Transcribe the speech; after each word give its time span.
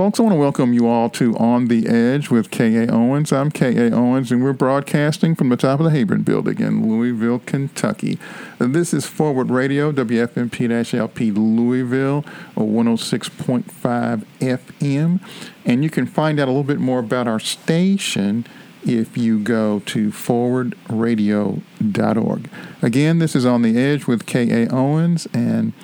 Folks, 0.00 0.16
I 0.18 0.22
want 0.22 0.32
to 0.32 0.38
welcome 0.38 0.72
you 0.72 0.88
all 0.88 1.10
to 1.10 1.36
On 1.36 1.68
the 1.68 1.86
Edge 1.86 2.30
with 2.30 2.50
K.A. 2.50 2.90
Owens. 2.90 3.34
I'm 3.34 3.50
K.A. 3.50 3.94
Owens, 3.94 4.32
and 4.32 4.42
we're 4.42 4.54
broadcasting 4.54 5.34
from 5.34 5.50
the 5.50 5.58
top 5.58 5.78
of 5.78 5.84
the 5.84 5.90
Heyburn 5.90 6.24
Building 6.24 6.58
in 6.58 6.88
Louisville, 6.88 7.40
Kentucky. 7.40 8.18
This 8.58 8.94
is 8.94 9.04
Forward 9.04 9.50
Radio, 9.50 9.92
WFMP-LP 9.92 11.32
Louisville, 11.32 12.24
106.5 12.56 14.24
FM. 14.40 15.20
And 15.66 15.84
you 15.84 15.90
can 15.90 16.06
find 16.06 16.40
out 16.40 16.48
a 16.48 16.50
little 16.50 16.64
bit 16.64 16.80
more 16.80 17.00
about 17.00 17.28
our 17.28 17.38
station 17.38 18.46
if 18.82 19.18
you 19.18 19.38
go 19.38 19.80
to 19.80 20.08
forwardradio.org. 20.08 22.50
Again, 22.80 23.18
this 23.18 23.36
is 23.36 23.44
On 23.44 23.60
the 23.60 23.78
Edge 23.78 24.06
with 24.06 24.24
K.A. 24.24 24.66
Owens, 24.74 25.28
and 25.34 25.74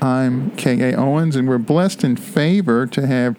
I'm 0.00 0.50
K.A. 0.56 0.94
Owens, 0.94 1.36
and 1.36 1.48
we're 1.48 1.58
blessed 1.58 2.04
and 2.04 2.20
favored 2.20 2.92
to 2.92 3.06
have 3.06 3.36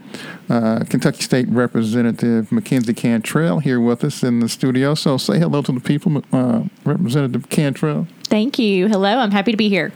uh, 0.49 0.83
Kentucky 0.89 1.21
State 1.21 1.47
Representative 1.49 2.51
Mackenzie 2.51 2.93
Cantrell 2.93 3.59
here 3.59 3.79
with 3.79 4.03
us 4.03 4.23
in 4.23 4.39
the 4.39 4.49
studio. 4.49 4.95
So 4.95 5.17
say 5.17 5.37
hello 5.37 5.61
to 5.61 5.71
the 5.71 5.79
people, 5.79 6.23
uh, 6.33 6.63
Representative 6.83 7.49
Cantrell. 7.49 8.07
Thank 8.23 8.57
you. 8.57 8.87
Hello, 8.87 9.19
I'm 9.19 9.31
happy 9.31 9.51
to 9.51 9.57
be 9.57 9.69
here. 9.69 9.91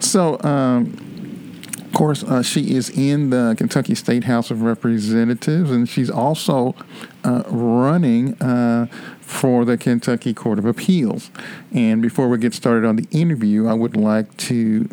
So, 0.00 0.40
um, 0.42 0.98
of 1.76 1.92
course, 1.92 2.24
uh, 2.24 2.42
she 2.42 2.74
is 2.74 2.90
in 2.90 3.30
the 3.30 3.54
Kentucky 3.56 3.94
State 3.94 4.24
House 4.24 4.50
of 4.50 4.62
Representatives, 4.62 5.70
and 5.70 5.88
she's 5.88 6.10
also 6.10 6.74
uh, 7.22 7.44
running 7.46 8.34
uh, 8.42 8.86
for 9.20 9.64
the 9.64 9.78
Kentucky 9.78 10.34
Court 10.34 10.58
of 10.58 10.64
Appeals. 10.64 11.30
And 11.72 12.02
before 12.02 12.28
we 12.28 12.38
get 12.38 12.54
started 12.54 12.86
on 12.86 12.96
the 12.96 13.06
interview, 13.12 13.68
I 13.68 13.74
would 13.74 13.96
like 13.96 14.36
to 14.38 14.88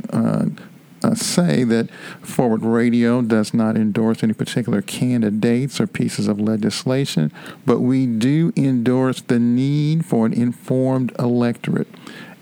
uh, 1.04 1.16
say 1.16 1.64
that 1.64 1.90
Forward 2.22 2.64
Radio 2.64 3.22
does 3.22 3.54
not 3.54 3.76
endorse 3.76 4.24
any 4.24 4.34
particular 4.34 4.82
candidates 4.82 5.80
or 5.80 5.88
pieces 5.88 6.28
of 6.28 6.40
legislation, 6.40 7.32
but 7.66 7.80
we 7.80 8.06
do 8.06 8.54
endorse 8.56 9.22
the 9.22 9.40
need 9.40 10.06
for 10.06 10.26
an 10.26 10.34
informed 10.34 11.14
electorate. 11.18 11.88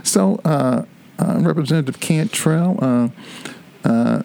So, 0.04 0.40
uh, 0.44 0.86
uh, 1.20 1.40
Representative 1.40 2.00
Cantrell, 2.00 2.78
uh, 2.84 3.10
uh 3.88 4.24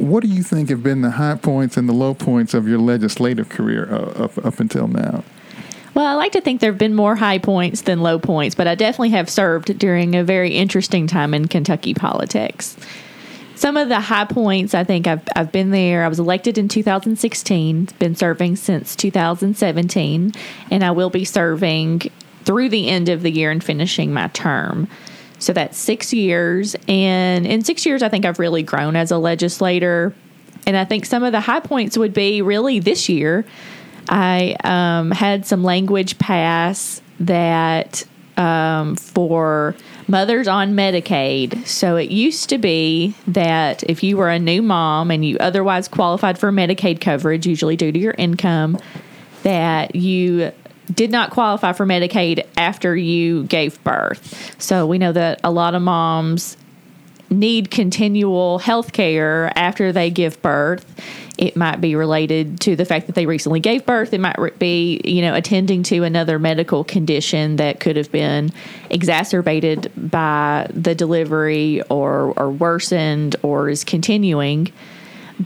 what 0.00 0.22
do 0.22 0.28
you 0.28 0.42
think 0.42 0.70
have 0.70 0.82
been 0.82 1.02
the 1.02 1.10
high 1.10 1.36
points 1.36 1.76
and 1.76 1.88
the 1.88 1.92
low 1.92 2.14
points 2.14 2.54
of 2.54 2.66
your 2.66 2.78
legislative 2.78 3.48
career 3.48 3.92
uh, 3.92 4.24
up, 4.24 4.44
up 4.44 4.60
until 4.60 4.88
now? 4.88 5.22
Well, 5.94 6.06
I 6.06 6.14
like 6.14 6.32
to 6.32 6.40
think 6.40 6.60
there 6.60 6.70
have 6.70 6.78
been 6.78 6.94
more 6.94 7.16
high 7.16 7.38
points 7.38 7.82
than 7.82 8.00
low 8.00 8.18
points, 8.18 8.54
but 8.54 8.66
I 8.66 8.74
definitely 8.74 9.10
have 9.10 9.28
served 9.28 9.78
during 9.78 10.14
a 10.14 10.24
very 10.24 10.52
interesting 10.52 11.06
time 11.06 11.34
in 11.34 11.48
Kentucky 11.48 11.94
politics. 11.94 12.76
Some 13.56 13.76
of 13.76 13.88
the 13.88 14.00
high 14.00 14.24
points, 14.24 14.72
I 14.72 14.84
think 14.84 15.06
I've, 15.06 15.22
I've 15.36 15.52
been 15.52 15.70
there. 15.70 16.04
I 16.04 16.08
was 16.08 16.18
elected 16.18 16.56
in 16.56 16.68
2016, 16.68 17.88
been 17.98 18.14
serving 18.14 18.56
since 18.56 18.96
2017, 18.96 20.32
and 20.70 20.84
I 20.84 20.90
will 20.92 21.10
be 21.10 21.24
serving 21.24 22.02
through 22.44 22.70
the 22.70 22.88
end 22.88 23.10
of 23.10 23.22
the 23.22 23.30
year 23.30 23.50
and 23.50 23.62
finishing 23.62 24.12
my 24.12 24.28
term. 24.28 24.88
So 25.40 25.52
that's 25.52 25.76
six 25.76 26.12
years. 26.12 26.76
And 26.86 27.46
in 27.46 27.64
six 27.64 27.84
years, 27.84 28.02
I 28.02 28.08
think 28.08 28.24
I've 28.24 28.38
really 28.38 28.62
grown 28.62 28.94
as 28.94 29.10
a 29.10 29.18
legislator. 29.18 30.14
And 30.66 30.76
I 30.76 30.84
think 30.84 31.06
some 31.06 31.24
of 31.24 31.32
the 31.32 31.40
high 31.40 31.60
points 31.60 31.98
would 31.98 32.14
be 32.14 32.42
really 32.42 32.78
this 32.78 33.08
year. 33.08 33.44
I 34.08 34.56
um, 34.62 35.10
had 35.10 35.46
some 35.46 35.64
language 35.64 36.18
pass 36.18 37.00
that 37.20 38.04
um, 38.36 38.96
for 38.96 39.74
mothers 40.08 40.48
on 40.48 40.74
Medicaid. 40.74 41.66
So 41.66 41.96
it 41.96 42.10
used 42.10 42.48
to 42.50 42.58
be 42.58 43.14
that 43.26 43.82
if 43.84 44.02
you 44.02 44.16
were 44.16 44.28
a 44.28 44.38
new 44.38 44.62
mom 44.62 45.10
and 45.10 45.24
you 45.24 45.36
otherwise 45.38 45.88
qualified 45.88 46.38
for 46.38 46.50
Medicaid 46.50 47.00
coverage, 47.00 47.46
usually 47.46 47.76
due 47.76 47.92
to 47.92 47.98
your 47.98 48.14
income, 48.18 48.78
that 49.42 49.94
you 49.94 50.52
did 50.94 51.10
not 51.10 51.30
qualify 51.30 51.72
for 51.72 51.86
Medicaid 51.86 52.46
after 52.56 52.96
you 52.96 53.44
gave 53.44 53.82
birth. 53.84 54.54
So 54.60 54.86
we 54.86 54.98
know 54.98 55.12
that 55.12 55.40
a 55.44 55.50
lot 55.50 55.74
of 55.74 55.82
moms 55.82 56.56
need 57.30 57.70
continual 57.70 58.58
health 58.58 58.92
care 58.92 59.52
after 59.56 59.92
they 59.92 60.10
give 60.10 60.42
birth. 60.42 60.84
It 61.38 61.56
might 61.56 61.80
be 61.80 61.94
related 61.94 62.60
to 62.62 62.76
the 62.76 62.84
fact 62.84 63.06
that 63.06 63.14
they 63.14 63.24
recently 63.24 63.60
gave 63.60 63.86
birth. 63.86 64.12
It 64.12 64.20
might 64.20 64.58
be, 64.58 65.00
you 65.04 65.22
know, 65.22 65.34
attending 65.34 65.82
to 65.84 66.02
another 66.02 66.38
medical 66.38 66.84
condition 66.84 67.56
that 67.56 67.80
could 67.80 67.96
have 67.96 68.12
been 68.12 68.52
exacerbated 68.90 69.90
by 69.96 70.68
the 70.74 70.94
delivery 70.94 71.80
or, 71.82 72.34
or 72.36 72.50
worsened 72.50 73.36
or 73.42 73.70
is 73.70 73.84
continuing 73.84 74.70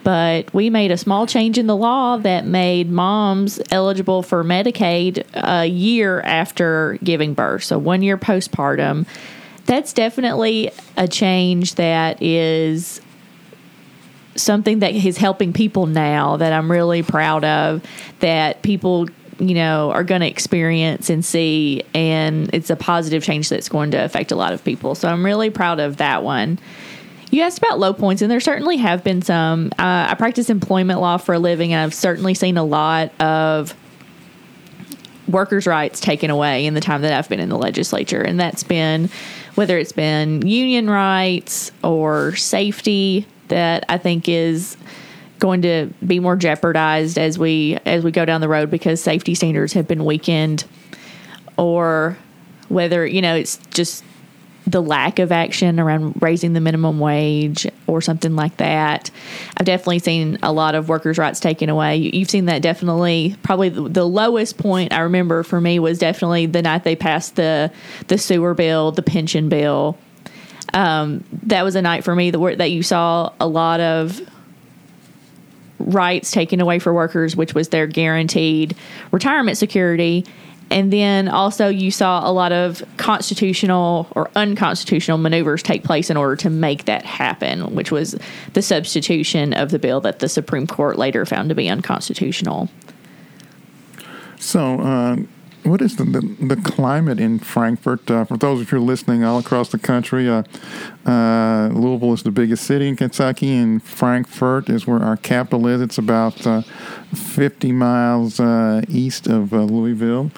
but 0.03 0.53
we 0.53 0.71
made 0.71 0.91
a 0.91 0.97
small 0.97 1.27
change 1.27 1.59
in 1.59 1.67
the 1.67 1.77
law 1.77 2.17
that 2.17 2.47
made 2.47 2.91
moms 2.91 3.61
eligible 3.71 4.23
for 4.23 4.43
Medicaid 4.43 5.25
a 5.35 5.67
year 5.67 6.21
after 6.21 6.99
giving 7.05 7.35
birth, 7.35 7.65
so 7.65 7.79
one 7.79 8.03
year 8.03 8.19
postpartum. 8.19 9.07
That's 9.67 9.93
definitely 9.93 10.73
a 10.97 11.09
change 11.09 11.77
that 11.77 12.21
is 12.21 13.01
something 14.37 14.81
that 14.81 14.95
is 14.95 15.17
helping 15.17 15.53
people 15.53 15.87
now 15.87 16.37
that 16.39 16.53
I'm 16.53 16.71
really 16.71 17.03
proud 17.03 17.45
of 17.45 17.83
that 18.19 18.63
people 18.63 19.09
you 19.39 19.55
know 19.55 19.91
are 19.91 20.05
going 20.05 20.21
to 20.21 20.29
experience 20.29 21.11
and 21.11 21.25
see 21.25 21.83
and 21.95 22.53
it's 22.53 22.71
a 22.71 22.77
positive 22.77 23.23
change 23.23 23.49
that's 23.49 23.69
going 23.69 23.91
to 23.91 23.97
affect 23.97 24.31
a 24.31 24.37
lot 24.37 24.53
of 24.53 24.63
people 24.65 24.95
so 24.95 25.09
i'm 25.09 25.25
really 25.25 25.51
proud 25.51 25.81
of 25.81 25.97
that 25.97 26.23
one 26.23 26.57
you 27.35 27.43
asked 27.43 27.59
about 27.59 27.81
low 27.81 27.93
points, 27.93 28.23
and 28.23 28.31
there 28.31 28.41
certainly 28.41 28.77
have 28.77 29.03
been 29.03 29.21
some. 29.21 29.73
Uh, 29.73 30.07
I 30.11 30.15
practice 30.17 30.51
employment 30.51 31.01
law 31.01 31.17
for 31.17 31.35
a 31.35 31.39
living, 31.39 31.73
and 31.73 31.83
I've 31.83 31.95
certainly 31.95 32.33
seen 32.33 32.57
a 32.57 32.65
lot 32.65 33.11
of 33.21 33.75
workers' 35.27 35.67
rights 35.67 36.01
taken 36.01 36.31
away 36.31 36.65
in 36.65 36.75
the 36.75 36.81
time 36.81 37.03
that 37.03 37.13
I've 37.13 37.29
been 37.29 37.41
in 37.41 37.49
the 37.49 37.59
legislature. 37.59 38.23
And 38.23 38.39
that's 38.39 38.63
been 38.63 39.09
whether 39.57 39.77
it's 39.79 39.93
been 39.93 40.47
union 40.47 40.89
rights 40.89 41.73
or 41.83 42.37
safety 42.37 43.27
that 43.49 43.85
I 43.89 43.99
think 43.99 44.29
is 44.29 44.77
going 45.41 45.63
to 45.63 45.91
be 46.07 46.21
more 46.21 46.37
jeopardized 46.37 47.19
as 47.19 47.39
we 47.39 47.79
as 47.85 48.05
we 48.05 48.13
go 48.13 48.25
down 48.25 48.41
the 48.41 48.49
road 48.49 48.71
because 48.71 49.03
safety 49.03 49.35
standards 49.35 49.73
have 49.73 49.89
been 49.89 50.05
weakened 50.05 50.65
or 51.57 52.17
whether 52.69 53.07
you 53.07 53.21
know 53.21 53.35
it's 53.35 53.59
just 53.71 54.05
the 54.67 54.81
lack 54.81 55.19
of 55.19 55.31
action 55.31 55.79
around 55.79 56.21
raising 56.23 56.55
the 56.55 56.61
minimum 56.61 56.99
wage 56.99 57.67
or 57.87 58.01
something 58.01 58.35
like 58.35 58.57
that. 58.57 59.11
I've 59.57 59.67
definitely 59.67 59.99
seen 59.99 60.39
a 60.43 60.53
lot 60.53 60.75
of 60.75 60.89
workers' 60.89 61.19
rights 61.19 61.41
taken 61.41 61.69
away. 61.69 61.97
You've 61.97 62.31
seen 62.31 62.47
that 62.47 62.63
definitely. 62.63 63.37
Probably 63.43 63.69
the, 63.69 63.89
the 63.89 64.05
lowest 64.05 64.57
point 64.57 64.93
I 64.93 65.01
remember 65.01 65.43
for 65.43 65.61
me 65.61 65.79
was 65.79 65.99
definitely 65.99 66.47
the 66.47 66.63
night 66.63 66.85
they 66.85 66.97
passed 66.97 67.37
the 67.37 67.71
the 68.09 68.17
sewer 68.17 68.55
bill, 68.55 68.93
the 68.93 69.03
pension 69.03 69.49
bill. 69.49 69.99
Um, 70.73 71.25
that 71.45 71.63
was 71.63 71.77
a 71.77 71.83
night 71.83 72.05
for 72.05 72.15
me 72.15 72.31
that 72.31 72.59
that 72.59 72.71
you 72.71 72.83
saw 72.83 73.33
a 73.39 73.47
lot 73.47 73.81
of 73.81 74.21
rights 75.79 76.31
taken 76.31 76.61
away 76.61 76.79
for 76.79 76.93
workers, 76.95 77.37
which 77.37 77.55
was 77.55 77.69
their 77.69 77.87
guaranteed 77.87 78.75
retirement 79.11 79.59
security 79.59 80.25
and 80.71 80.93
then 80.93 81.29
also, 81.29 81.69
you 81.69 81.91
saw 81.91 82.29
a 82.29 82.33
lot 82.33 82.53
of 82.53 82.83
constitutional 82.97 84.09
or 84.13 84.31
unconstitutional 84.35 85.19
maneuvers 85.19 85.63
take 85.63 85.85
place 85.85 86.11
in 86.11 86.17
order 86.17 86.37
to 86.37 86.51
make 86.51 86.87
that 86.87 87.05
happen, 87.05 87.75
which 87.75 87.91
was 87.91 88.17
the 88.55 88.63
substitution 88.63 89.53
of 89.53 89.71
the 89.71 89.79
bill 89.79 90.01
that 90.01 90.21
the 90.21 90.29
Supreme 90.29 90.67
Court 90.67 90.99
later 90.99 91.27
found 91.27 91.49
to 91.51 91.55
be 91.55 91.69
unconstitutional. 91.69 92.69
So, 94.39 94.81
uh, 94.81 95.17
what 95.63 95.81
is 95.81 95.97
the, 95.97 96.05
the, 96.05 96.21
the, 96.21 96.57
climate 96.57 97.19
in 97.19 97.39
Frankfort? 97.39 98.11
Uh, 98.11 98.25
for 98.25 98.37
those 98.37 98.61
of 98.61 98.71
you 98.71 98.81
listening 98.81 99.25
all 99.25 99.39
across 99.39 99.71
the 99.71 99.79
country, 99.79 100.29
uh, 100.29 100.43
uh, 101.07 101.71
Louisville 101.73 102.13
is 102.13 102.23
the 102.23 102.31
biggest 102.31 102.65
city 102.65 102.89
in 102.89 102.97
Kentucky, 102.97 103.55
and 103.55 103.83
Frankfort 103.83 104.69
is 104.69 104.87
where 104.87 105.03
our 105.03 105.17
capital 105.17 105.67
is. 105.67 105.81
It's 105.81 105.97
about 105.97 106.47
uh, 106.47 106.63
50 107.15 107.73
miles 107.73 108.39
uh, 108.39 108.83
east 108.89 109.27
of 109.27 109.53
Louisville 109.53 110.31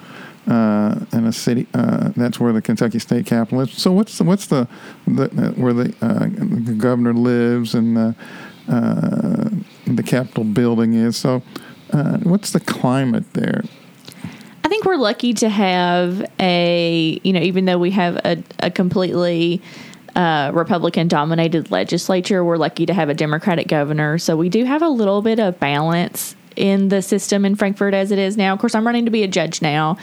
uh, 0.47 0.95
in 1.11 1.25
a 1.25 1.33
city. 1.33 1.67
Uh, 1.73 2.09
that's 2.15 2.39
where 2.39 2.53
the 2.53 2.61
Kentucky 2.61 2.99
State 2.99 3.25
Capitol 3.25 3.61
is. 3.61 3.71
So 3.73 3.91
what's 3.91 4.17
the, 4.17 4.23
what's 4.23 4.47
the, 4.47 4.67
the 5.05 5.25
uh, 5.25 5.51
where 5.51 5.73
the, 5.73 5.93
uh, 6.01 6.27
the, 6.29 6.73
governor 6.77 7.13
lives 7.13 7.75
and 7.75 7.97
the, 7.97 8.15
uh, 8.69 9.49
the 9.85 10.03
Capitol 10.03 10.43
building 10.45 10.93
is. 10.93 11.17
So 11.17 11.43
uh, 11.91 12.17
what's 12.19 12.51
the 12.51 12.59
climate 12.59 13.33
there? 13.33 13.63
I 14.63 14.69
think 14.69 14.85
we're 14.85 14.95
lucky 14.97 15.33
to 15.35 15.49
have 15.49 16.25
a 16.39 17.19
you 17.23 17.31
know 17.31 17.39
even 17.39 17.65
though 17.65 17.77
we 17.77 17.91
have 17.91 18.17
a, 18.17 18.43
a 18.59 18.69
completely 18.69 19.61
Republican 20.15 21.07
dominated 21.07 21.69
legislature, 21.71 22.43
we're 22.43 22.57
lucky 22.57 22.85
to 22.87 22.93
have 22.93 23.07
a 23.07 23.13
Democratic 23.13 23.67
governor. 23.67 24.17
So 24.17 24.35
we 24.35 24.49
do 24.49 24.65
have 24.65 24.81
a 24.81 24.89
little 24.89 25.21
bit 25.21 25.39
of 25.39 25.59
balance 25.59 26.35
in 26.55 26.89
the 26.89 27.01
system 27.01 27.45
in 27.45 27.55
Frankfort 27.55 27.93
as 27.93 28.11
it 28.11 28.19
is 28.19 28.35
now. 28.35 28.53
Of 28.53 28.59
course, 28.59 28.75
I'm 28.75 28.85
running 28.85 29.05
to 29.05 29.11
be 29.11 29.23
a 29.23 29.27
judge 29.27 29.61
now. 29.61 29.97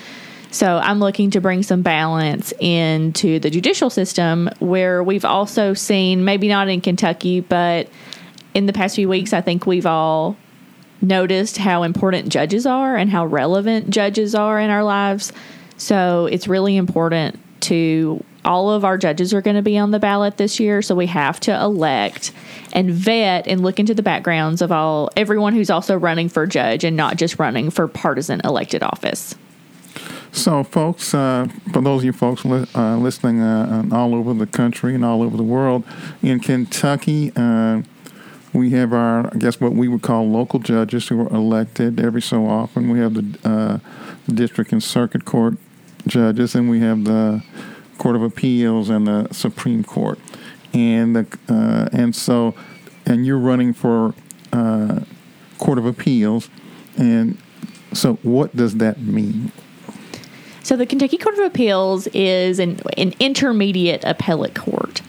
So 0.54 0.78
I'm 0.78 1.00
looking 1.00 1.32
to 1.32 1.40
bring 1.40 1.64
some 1.64 1.82
balance 1.82 2.52
into 2.60 3.40
the 3.40 3.50
judicial 3.50 3.90
system 3.90 4.48
where 4.60 5.02
we've 5.02 5.24
also 5.24 5.74
seen, 5.74 6.24
maybe 6.24 6.46
not 6.46 6.68
in 6.68 6.80
Kentucky, 6.80 7.40
but 7.40 7.88
in 8.54 8.66
the 8.66 8.72
past 8.72 8.94
few 8.94 9.08
weeks, 9.08 9.32
I 9.32 9.40
think 9.40 9.66
we've 9.66 9.84
all 9.84 10.36
noticed 11.02 11.56
how 11.56 11.82
important 11.82 12.28
judges 12.28 12.66
are 12.66 12.96
and 12.96 13.10
how 13.10 13.26
relevant 13.26 13.90
judges 13.90 14.36
are 14.36 14.60
in 14.60 14.70
our 14.70 14.84
lives. 14.84 15.32
So 15.76 16.26
it's 16.26 16.46
really 16.46 16.76
important 16.76 17.40
to 17.62 18.22
all 18.44 18.70
of 18.70 18.84
our 18.84 18.96
judges 18.96 19.34
are 19.34 19.42
going 19.42 19.56
to 19.56 19.62
be 19.62 19.76
on 19.76 19.90
the 19.90 19.98
ballot 19.98 20.36
this 20.36 20.60
year, 20.60 20.82
so 20.82 20.94
we 20.94 21.06
have 21.06 21.40
to 21.40 21.60
elect 21.60 22.30
and 22.72 22.92
vet 22.92 23.48
and 23.48 23.64
look 23.64 23.80
into 23.80 23.92
the 23.92 24.04
backgrounds 24.04 24.62
of 24.62 24.70
all 24.70 25.10
everyone 25.16 25.52
who's 25.52 25.68
also 25.68 25.96
running 25.96 26.28
for 26.28 26.46
judge 26.46 26.84
and 26.84 26.96
not 26.96 27.16
just 27.16 27.40
running 27.40 27.70
for 27.70 27.88
partisan 27.88 28.40
elected 28.44 28.84
office. 28.84 29.34
So, 30.34 30.64
folks, 30.64 31.14
uh, 31.14 31.46
for 31.72 31.80
those 31.80 32.00
of 32.00 32.06
you 32.06 32.12
folks 32.12 32.44
li- 32.44 32.66
uh, 32.74 32.96
listening 32.96 33.40
uh, 33.40 33.84
all 33.92 34.16
over 34.16 34.34
the 34.34 34.48
country 34.48 34.92
and 34.96 35.04
all 35.04 35.22
over 35.22 35.36
the 35.36 35.44
world, 35.44 35.84
in 36.24 36.40
Kentucky, 36.40 37.30
uh, 37.36 37.82
we 38.52 38.70
have 38.70 38.92
our, 38.92 39.28
I 39.32 39.38
guess, 39.38 39.60
what 39.60 39.74
we 39.74 39.86
would 39.86 40.02
call 40.02 40.28
local 40.28 40.58
judges 40.58 41.06
who 41.06 41.20
are 41.20 41.28
elected 41.32 42.00
every 42.00 42.20
so 42.20 42.48
often. 42.48 42.90
We 42.90 42.98
have 42.98 43.14
the, 43.14 43.48
uh, 43.48 43.78
district 44.28 44.72
and 44.72 44.82
circuit 44.82 45.24
court 45.24 45.54
judges, 46.08 46.56
and 46.56 46.68
we 46.68 46.80
have 46.80 47.04
the 47.04 47.44
Court 47.98 48.16
of 48.16 48.22
Appeals 48.22 48.90
and 48.90 49.06
the 49.06 49.32
Supreme 49.32 49.84
Court, 49.84 50.18
and 50.72 51.14
the 51.14 51.38
uh, 51.48 51.88
and 51.92 52.14
so 52.14 52.56
and 53.06 53.24
you're 53.24 53.38
running 53.38 53.72
for 53.72 54.14
Court 55.58 55.78
of 55.78 55.86
Appeals, 55.86 56.50
and 56.98 57.38
so 57.92 58.14
what 58.24 58.54
does 58.56 58.78
that 58.78 59.00
mean? 59.00 59.52
So 60.64 60.76
the 60.76 60.86
Kentucky 60.86 61.18
Court 61.18 61.38
of 61.38 61.44
Appeals 61.44 62.06
is 62.08 62.58
an, 62.58 62.80
an 62.96 63.12
intermediate 63.20 64.02
appellate 64.02 64.54
court. 64.54 65.02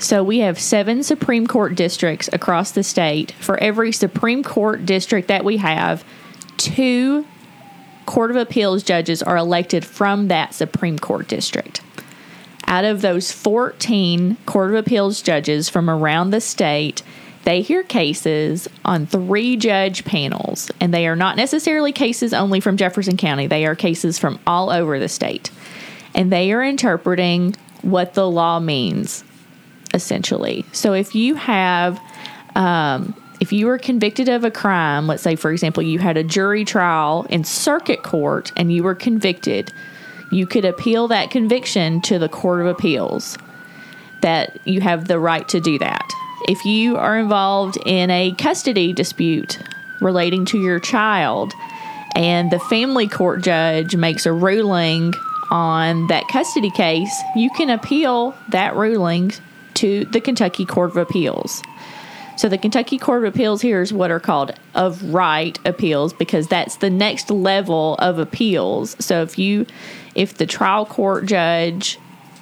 So 0.00 0.24
we 0.24 0.40
have 0.40 0.58
seven 0.58 1.04
Supreme 1.04 1.46
Court 1.46 1.76
districts 1.76 2.28
across 2.32 2.72
the 2.72 2.82
state. 2.82 3.30
For 3.38 3.56
every 3.58 3.92
Supreme 3.92 4.42
Court 4.42 4.84
district 4.84 5.28
that 5.28 5.44
we 5.44 5.58
have, 5.58 6.04
two 6.56 7.24
Court 8.04 8.32
of 8.32 8.36
Appeals 8.36 8.82
judges 8.82 9.22
are 9.22 9.36
elected 9.36 9.84
from 9.84 10.26
that 10.26 10.54
Supreme 10.54 10.98
Court 10.98 11.28
district. 11.28 11.82
Out 12.66 12.84
of 12.84 13.00
those 13.00 13.30
14 13.30 14.36
Court 14.44 14.70
of 14.70 14.76
Appeals 14.76 15.22
judges 15.22 15.68
from 15.68 15.88
around 15.88 16.30
the 16.30 16.40
state, 16.40 17.04
they 17.46 17.62
hear 17.62 17.84
cases 17.84 18.66
on 18.84 19.06
three 19.06 19.56
judge 19.56 20.04
panels, 20.04 20.68
and 20.80 20.92
they 20.92 21.06
are 21.06 21.14
not 21.14 21.36
necessarily 21.36 21.92
cases 21.92 22.34
only 22.34 22.58
from 22.58 22.76
Jefferson 22.76 23.16
County, 23.16 23.46
they 23.46 23.64
are 23.66 23.76
cases 23.76 24.18
from 24.18 24.40
all 24.48 24.68
over 24.68 24.98
the 24.98 25.08
state. 25.08 25.52
And 26.12 26.32
they 26.32 26.52
are 26.52 26.64
interpreting 26.64 27.54
what 27.82 28.14
the 28.14 28.28
law 28.28 28.58
means, 28.58 29.22
essentially. 29.94 30.64
So 30.72 30.92
if 30.92 31.14
you 31.14 31.36
have, 31.36 32.00
um, 32.56 33.14
if 33.38 33.52
you 33.52 33.66
were 33.66 33.78
convicted 33.78 34.28
of 34.28 34.42
a 34.42 34.50
crime, 34.50 35.06
let's 35.06 35.22
say, 35.22 35.36
for 35.36 35.52
example, 35.52 35.84
you 35.84 36.00
had 36.00 36.16
a 36.16 36.24
jury 36.24 36.64
trial 36.64 37.28
in 37.30 37.44
circuit 37.44 38.02
court 38.02 38.50
and 38.56 38.72
you 38.72 38.82
were 38.82 38.96
convicted, 38.96 39.72
you 40.32 40.48
could 40.48 40.64
appeal 40.64 41.06
that 41.08 41.30
conviction 41.30 42.00
to 42.02 42.18
the 42.18 42.28
Court 42.28 42.60
of 42.62 42.66
Appeals. 42.66 43.38
That 44.22 44.58
you 44.66 44.80
have 44.80 45.06
the 45.06 45.20
right 45.20 45.46
to 45.50 45.60
do 45.60 45.78
that. 45.78 46.10
If 46.48 46.64
you 46.64 46.96
are 46.96 47.18
involved 47.18 47.76
in 47.84 48.08
a 48.08 48.32
custody 48.32 48.92
dispute 48.92 49.58
relating 50.00 50.44
to 50.46 50.58
your 50.60 50.78
child 50.78 51.52
and 52.14 52.52
the 52.52 52.60
family 52.60 53.08
court 53.08 53.42
judge 53.42 53.96
makes 53.96 54.26
a 54.26 54.32
ruling 54.32 55.12
on 55.50 56.06
that 56.06 56.28
custody 56.28 56.70
case, 56.70 57.12
you 57.34 57.50
can 57.50 57.68
appeal 57.68 58.32
that 58.50 58.76
ruling 58.76 59.32
to 59.74 60.04
the 60.06 60.20
Kentucky 60.20 60.64
Court 60.64 60.90
of 60.90 60.96
Appeals. 60.96 61.62
So 62.36 62.48
the 62.48 62.58
Kentucky 62.58 62.98
Court 62.98 63.24
of 63.24 63.34
Appeals 63.34 63.60
here 63.60 63.82
is 63.82 63.92
what 63.92 64.12
are 64.12 64.20
called 64.20 64.54
of 64.74 65.02
right 65.12 65.58
appeals 65.64 66.12
because 66.12 66.46
that's 66.46 66.76
the 66.76 66.90
next 66.90 67.28
level 67.28 67.96
of 67.96 68.20
appeals. 68.20 68.94
So 69.04 69.22
if 69.22 69.36
you 69.36 69.66
if 70.14 70.34
the 70.34 70.46
trial 70.46 70.86
court 70.86 71.26
judge 71.26 71.98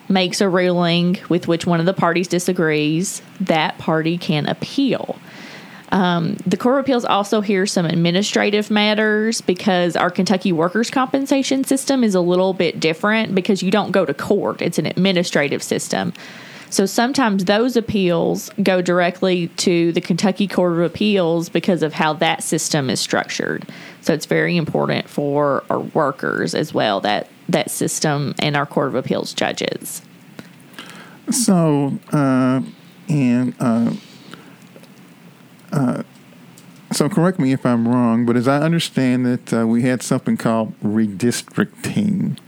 makes 0.08 0.40
a 0.40 0.48
ruling 0.48 1.18
with 1.28 1.48
which 1.48 1.66
one 1.66 1.80
of 1.80 1.86
the 1.86 1.94
parties 1.94 2.28
disagrees, 2.28 3.22
that 3.40 3.78
party 3.78 4.18
can 4.18 4.46
appeal. 4.46 5.16
Um, 5.90 6.34
the 6.44 6.56
Court 6.56 6.78
of 6.78 6.84
Appeals 6.84 7.04
also 7.04 7.40
hears 7.40 7.70
some 7.70 7.86
administrative 7.86 8.70
matters 8.70 9.40
because 9.40 9.94
our 9.94 10.10
Kentucky 10.10 10.50
workers' 10.50 10.90
compensation 10.90 11.62
system 11.62 12.02
is 12.02 12.16
a 12.16 12.20
little 12.20 12.52
bit 12.52 12.80
different 12.80 13.34
because 13.34 13.62
you 13.62 13.70
don't 13.70 13.92
go 13.92 14.04
to 14.04 14.12
court, 14.12 14.60
it's 14.60 14.78
an 14.78 14.86
administrative 14.86 15.62
system. 15.62 16.12
So 16.70 16.86
sometimes 16.86 17.44
those 17.44 17.76
appeals 17.76 18.50
go 18.60 18.82
directly 18.82 19.46
to 19.58 19.92
the 19.92 20.00
Kentucky 20.00 20.48
Court 20.48 20.72
of 20.72 20.80
Appeals 20.80 21.48
because 21.48 21.84
of 21.84 21.92
how 21.92 22.14
that 22.14 22.42
system 22.42 22.90
is 22.90 22.98
structured. 22.98 23.64
So 24.00 24.12
it's 24.12 24.26
very 24.26 24.56
important 24.56 25.08
for 25.08 25.62
our 25.70 25.78
workers 25.78 26.56
as 26.56 26.74
well 26.74 27.00
that 27.02 27.28
that 27.48 27.70
system 27.70 28.34
and 28.38 28.56
our 28.56 28.66
Court 28.66 28.88
of 28.88 28.94
Appeals 28.94 29.32
judges. 29.32 30.02
So, 31.30 31.98
uh, 32.12 32.62
and 33.08 33.54
uh, 33.58 33.92
uh, 35.72 36.02
so 36.92 37.08
correct 37.08 37.38
me 37.38 37.52
if 37.52 37.64
I'm 37.66 37.88
wrong, 37.88 38.26
but 38.26 38.36
as 38.36 38.46
I 38.46 38.60
understand 38.60 39.26
it, 39.26 39.52
uh, 39.52 39.66
we 39.66 39.82
had 39.82 40.02
something 40.02 40.36
called 40.36 40.78
redistricting, 40.80 42.38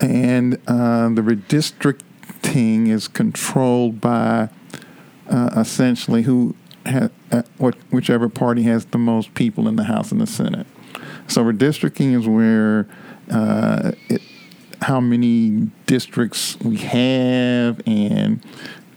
and 0.00 0.54
uh, 0.66 1.08
the 1.10 1.22
redistricting 1.22 2.88
is 2.88 3.08
controlled 3.08 4.00
by 4.00 4.48
uh, 5.28 5.50
essentially 5.56 6.22
who 6.22 6.56
ha- 6.86 7.10
what 7.58 7.76
whichever 7.90 8.28
party 8.28 8.62
has 8.62 8.86
the 8.86 8.98
most 8.98 9.34
people 9.34 9.68
in 9.68 9.76
the 9.76 9.84
House 9.84 10.10
and 10.10 10.20
the 10.20 10.26
Senate. 10.26 10.66
So 11.28 11.44
redistricting 11.44 12.18
is 12.18 12.26
where 12.26 12.88
it, 13.30 14.22
how 14.82 15.00
many 15.00 15.70
districts 15.86 16.58
we 16.60 16.76
have 16.76 17.80
and 17.86 18.44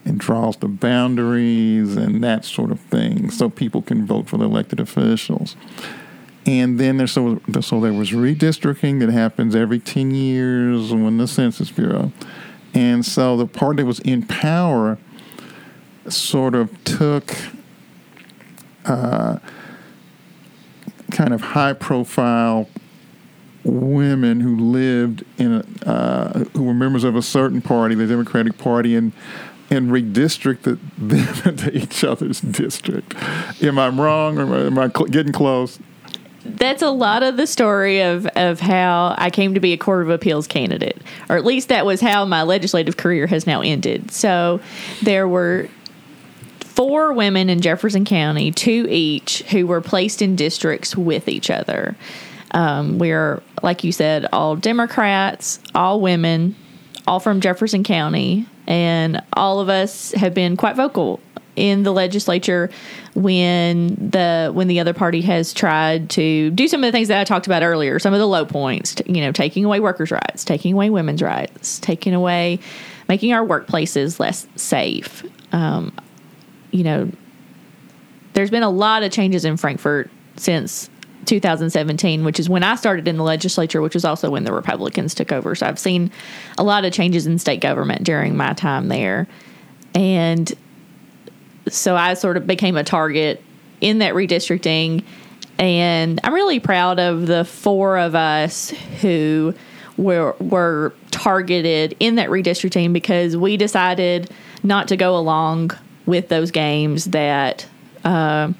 and 0.03 0.19
draws 0.19 0.57
the 0.57 0.67
boundaries 0.67 1.95
and 1.95 2.23
that 2.23 2.43
sort 2.43 2.71
of 2.71 2.79
thing 2.79 3.29
so 3.29 3.49
people 3.49 3.81
can 3.81 4.05
vote 4.05 4.27
for 4.27 4.37
the 4.37 4.45
elected 4.45 4.79
officials. 4.79 5.55
And 6.45 6.79
then 6.79 6.97
there's 6.97 7.11
so, 7.11 7.39
so 7.61 7.79
there 7.79 7.93
was 7.93 8.11
redistricting 8.11 8.99
that 8.99 9.11
happens 9.11 9.55
every 9.55 9.79
10 9.79 10.11
years 10.11 10.91
when 10.91 11.17
the 11.17 11.27
Census 11.27 11.69
Bureau. 11.69 12.11
And 12.73 13.05
so 13.05 13.37
the 13.37 13.45
party 13.45 13.83
that 13.83 13.85
was 13.85 13.99
in 13.99 14.25
power 14.25 14.97
sort 16.07 16.55
of 16.55 16.83
took 16.83 17.35
uh, 18.85 19.37
kind 21.11 21.33
of 21.33 21.41
high 21.41 21.73
profile 21.73 22.67
women 23.63 24.39
who 24.39 24.57
lived 24.57 25.23
in 25.37 25.53
a, 25.53 25.89
uh, 25.89 26.39
who 26.55 26.63
were 26.63 26.73
members 26.73 27.03
of 27.03 27.15
a 27.15 27.21
certain 27.21 27.61
party, 27.61 27.95
the 27.95 28.07
Democratic 28.07 28.57
Party, 28.57 28.95
and 28.95 29.13
and 29.69 29.89
redistricted 29.89 30.79
them 30.97 31.53
into 31.53 31.71
each 31.77 32.03
other's 32.03 32.41
district. 32.41 33.15
Am 33.63 33.79
I 33.79 33.87
wrong, 33.87 34.37
or 34.37 34.67
am 34.67 34.77
I 34.77 34.89
cl- 34.89 35.05
getting 35.05 35.31
close? 35.31 35.79
That's 36.43 36.81
a 36.81 36.89
lot 36.89 37.23
of 37.23 37.37
the 37.37 37.47
story 37.47 38.01
of, 38.01 38.25
of 38.35 38.59
how 38.59 39.15
I 39.17 39.29
came 39.29 39.53
to 39.53 39.59
be 39.59 39.73
a 39.73 39.77
Court 39.77 40.01
of 40.01 40.09
Appeals 40.09 40.47
candidate, 40.47 41.01
or 41.29 41.37
at 41.37 41.45
least 41.45 41.69
that 41.69 41.85
was 41.85 42.01
how 42.01 42.25
my 42.25 42.43
legislative 42.43 42.97
career 42.97 43.27
has 43.27 43.45
now 43.45 43.61
ended. 43.61 44.11
So 44.11 44.59
there 45.03 45.27
were 45.27 45.69
four 46.59 47.13
women 47.13 47.49
in 47.49 47.61
Jefferson 47.61 48.05
County, 48.05 48.51
two 48.51 48.87
each, 48.89 49.43
who 49.43 49.67
were 49.67 49.81
placed 49.81 50.21
in 50.21 50.35
districts 50.35 50.97
with 50.97 51.29
each 51.29 51.49
other. 51.49 51.95
Um, 52.51 52.99
we're, 52.99 53.41
like 53.63 53.83
you 53.83 53.91
said, 53.91 54.27
all 54.33 54.55
Democrats, 54.55 55.59
all 55.73 56.01
women, 56.01 56.55
all 57.07 57.19
from 57.19 57.41
Jefferson 57.41 57.83
County, 57.83 58.45
and 58.67 59.21
all 59.33 59.59
of 59.59 59.69
us 59.69 60.11
have 60.13 60.33
been 60.33 60.57
quite 60.57 60.75
vocal 60.75 61.19
in 61.55 61.83
the 61.83 61.91
legislature 61.91 62.69
when 63.13 63.95
the 64.09 64.51
when 64.53 64.67
the 64.67 64.79
other 64.79 64.93
party 64.93 65.21
has 65.21 65.53
tried 65.53 66.09
to 66.09 66.49
do 66.51 66.67
some 66.67 66.83
of 66.83 66.87
the 66.87 66.91
things 66.91 67.09
that 67.09 67.19
I 67.19 67.23
talked 67.23 67.45
about 67.45 67.63
earlier, 67.63 67.99
some 67.99 68.13
of 68.13 68.19
the 68.19 68.27
low 68.27 68.45
points, 68.45 68.95
you 69.05 69.21
know, 69.21 69.31
taking 69.31 69.65
away 69.65 69.79
workers' 69.79 70.11
rights, 70.11 70.45
taking 70.45 70.73
away 70.73 70.89
women's 70.89 71.21
rights, 71.21 71.79
taking 71.79 72.13
away, 72.13 72.59
making 73.09 73.33
our 73.33 73.45
workplaces 73.45 74.19
less 74.19 74.47
safe. 74.55 75.23
Um, 75.51 75.93
you 76.71 76.83
know, 76.83 77.11
there's 78.33 78.49
been 78.49 78.63
a 78.63 78.69
lot 78.69 79.03
of 79.03 79.11
changes 79.11 79.43
in 79.43 79.57
Frankfort 79.57 80.09
since 80.37 80.89
2017, 81.25 82.23
which 82.23 82.39
is 82.39 82.49
when 82.49 82.63
I 82.63 82.75
started 82.75 83.07
in 83.07 83.17
the 83.17 83.23
legislature, 83.23 83.81
which 83.81 83.93
was 83.93 84.05
also 84.05 84.29
when 84.29 84.43
the 84.43 84.53
Republicans 84.53 85.13
took 85.13 85.31
over. 85.31 85.55
So 85.55 85.67
I've 85.67 85.79
seen 85.79 86.11
a 86.57 86.63
lot 86.63 86.85
of 86.85 86.93
changes 86.93 87.27
in 87.27 87.37
state 87.39 87.61
government 87.61 88.03
during 88.03 88.35
my 88.35 88.53
time 88.53 88.87
there. 88.87 89.27
And 89.93 90.51
so 91.67 91.95
I 91.95 92.15
sort 92.15 92.37
of 92.37 92.47
became 92.47 92.75
a 92.75 92.83
target 92.83 93.43
in 93.81 93.99
that 93.99 94.13
redistricting. 94.13 95.03
And 95.57 96.19
I'm 96.23 96.33
really 96.33 96.59
proud 96.59 96.99
of 96.99 97.27
the 97.27 97.45
four 97.45 97.97
of 97.97 98.15
us 98.15 98.71
who 99.01 99.53
were 99.97 100.35
were 100.39 100.93
targeted 101.11 101.95
in 101.99 102.15
that 102.15 102.29
redistricting 102.29 102.93
because 102.93 103.37
we 103.37 103.57
decided 103.57 104.31
not 104.63 104.87
to 104.87 104.97
go 104.97 105.15
along 105.15 105.71
with 106.05 106.29
those 106.29 106.49
games 106.51 107.05
that 107.05 107.67
uh, 108.03 108.51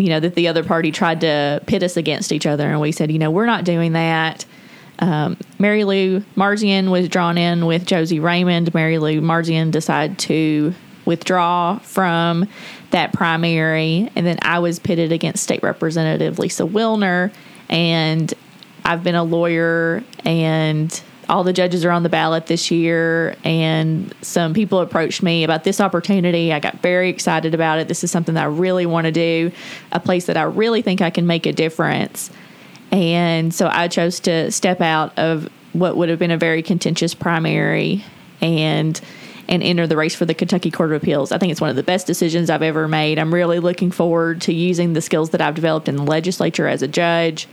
you 0.00 0.08
know 0.08 0.20
that 0.20 0.34
the 0.34 0.48
other 0.48 0.64
party 0.64 0.90
tried 0.90 1.20
to 1.20 1.62
pit 1.66 1.82
us 1.82 1.96
against 1.96 2.32
each 2.32 2.46
other, 2.46 2.68
and 2.68 2.80
we 2.80 2.92
said, 2.92 3.10
you 3.10 3.18
know, 3.18 3.30
we're 3.30 3.46
not 3.46 3.64
doing 3.64 3.92
that. 3.92 4.44
Um, 4.98 5.36
Mary 5.58 5.84
Lou 5.84 6.20
Marzian 6.36 6.90
was 6.90 7.08
drawn 7.08 7.38
in 7.38 7.66
with 7.66 7.86
Josie 7.86 8.20
Raymond. 8.20 8.72
Mary 8.74 8.98
Lou 8.98 9.20
Marzian 9.20 9.70
decided 9.70 10.18
to 10.20 10.74
withdraw 11.04 11.78
from 11.78 12.48
that 12.90 13.12
primary, 13.12 14.10
and 14.16 14.26
then 14.26 14.38
I 14.42 14.58
was 14.58 14.78
pitted 14.78 15.12
against 15.12 15.42
State 15.42 15.62
Representative 15.62 16.38
Lisa 16.38 16.64
Willner, 16.64 17.32
and 17.68 18.32
I've 18.84 19.04
been 19.04 19.14
a 19.14 19.24
lawyer 19.24 20.02
and 20.24 21.02
all 21.30 21.44
the 21.44 21.52
judges 21.52 21.84
are 21.84 21.92
on 21.92 22.02
the 22.02 22.08
ballot 22.08 22.46
this 22.46 22.72
year 22.72 23.36
and 23.44 24.12
some 24.20 24.52
people 24.52 24.80
approached 24.80 25.22
me 25.22 25.44
about 25.44 25.62
this 25.62 25.80
opportunity 25.80 26.52
i 26.52 26.58
got 26.58 26.82
very 26.82 27.08
excited 27.08 27.54
about 27.54 27.78
it 27.78 27.86
this 27.86 28.02
is 28.02 28.10
something 28.10 28.34
that 28.34 28.42
i 28.42 28.48
really 28.48 28.84
want 28.84 29.04
to 29.04 29.12
do 29.12 29.52
a 29.92 30.00
place 30.00 30.26
that 30.26 30.36
i 30.36 30.42
really 30.42 30.82
think 30.82 31.00
i 31.00 31.08
can 31.08 31.26
make 31.28 31.46
a 31.46 31.52
difference 31.52 32.30
and 32.90 33.54
so 33.54 33.68
i 33.72 33.86
chose 33.86 34.18
to 34.18 34.50
step 34.50 34.80
out 34.80 35.16
of 35.16 35.48
what 35.72 35.96
would 35.96 36.08
have 36.08 36.18
been 36.18 36.32
a 36.32 36.36
very 36.36 36.62
contentious 36.62 37.14
primary 37.14 38.04
and 38.40 39.00
and 39.48 39.62
enter 39.64 39.84
the 39.84 39.96
race 39.96 40.14
for 40.14 40.24
the 40.24 40.34
Kentucky 40.34 40.70
Court 40.70 40.92
of 40.92 41.02
Appeals. 41.02 41.32
I 41.32 41.38
think 41.38 41.50
it's 41.50 41.60
one 41.60 41.70
of 41.70 41.76
the 41.76 41.82
best 41.82 42.06
decisions 42.06 42.50
I've 42.50 42.62
ever 42.62 42.86
made. 42.86 43.18
I'm 43.18 43.34
really 43.34 43.58
looking 43.58 43.90
forward 43.90 44.40
to 44.42 44.54
using 44.54 44.92
the 44.92 45.00
skills 45.00 45.30
that 45.30 45.40
I've 45.40 45.56
developed 45.56 45.88
in 45.88 45.96
the 45.96 46.04
legislature 46.04 46.68
as 46.68 46.82
a 46.82 46.88
judge 46.88 47.48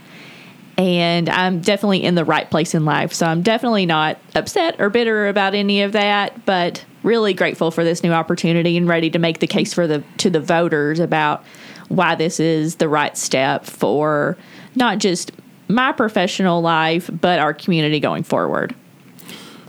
and 0.78 1.28
I'm 1.28 1.60
definitely 1.60 2.04
in 2.04 2.14
the 2.14 2.24
right 2.24 2.48
place 2.48 2.72
in 2.72 2.84
life. 2.84 3.12
So 3.12 3.26
I'm 3.26 3.42
definitely 3.42 3.84
not 3.84 4.16
upset 4.36 4.80
or 4.80 4.88
bitter 4.88 5.26
about 5.26 5.54
any 5.54 5.82
of 5.82 5.92
that, 5.92 6.46
but 6.46 6.84
really 7.02 7.34
grateful 7.34 7.72
for 7.72 7.82
this 7.82 8.04
new 8.04 8.12
opportunity 8.12 8.76
and 8.76 8.86
ready 8.86 9.10
to 9.10 9.18
make 9.18 9.40
the 9.40 9.46
case 9.48 9.74
for 9.74 9.86
the 9.86 10.02
to 10.18 10.30
the 10.30 10.40
voters 10.40 11.00
about 11.00 11.44
why 11.88 12.14
this 12.14 12.38
is 12.38 12.76
the 12.76 12.88
right 12.88 13.16
step 13.16 13.64
for 13.64 14.38
not 14.76 14.98
just 14.98 15.32
my 15.66 15.90
professional 15.92 16.62
life, 16.62 17.10
but 17.12 17.40
our 17.40 17.52
community 17.52 17.98
going 17.98 18.22
forward. 18.22 18.74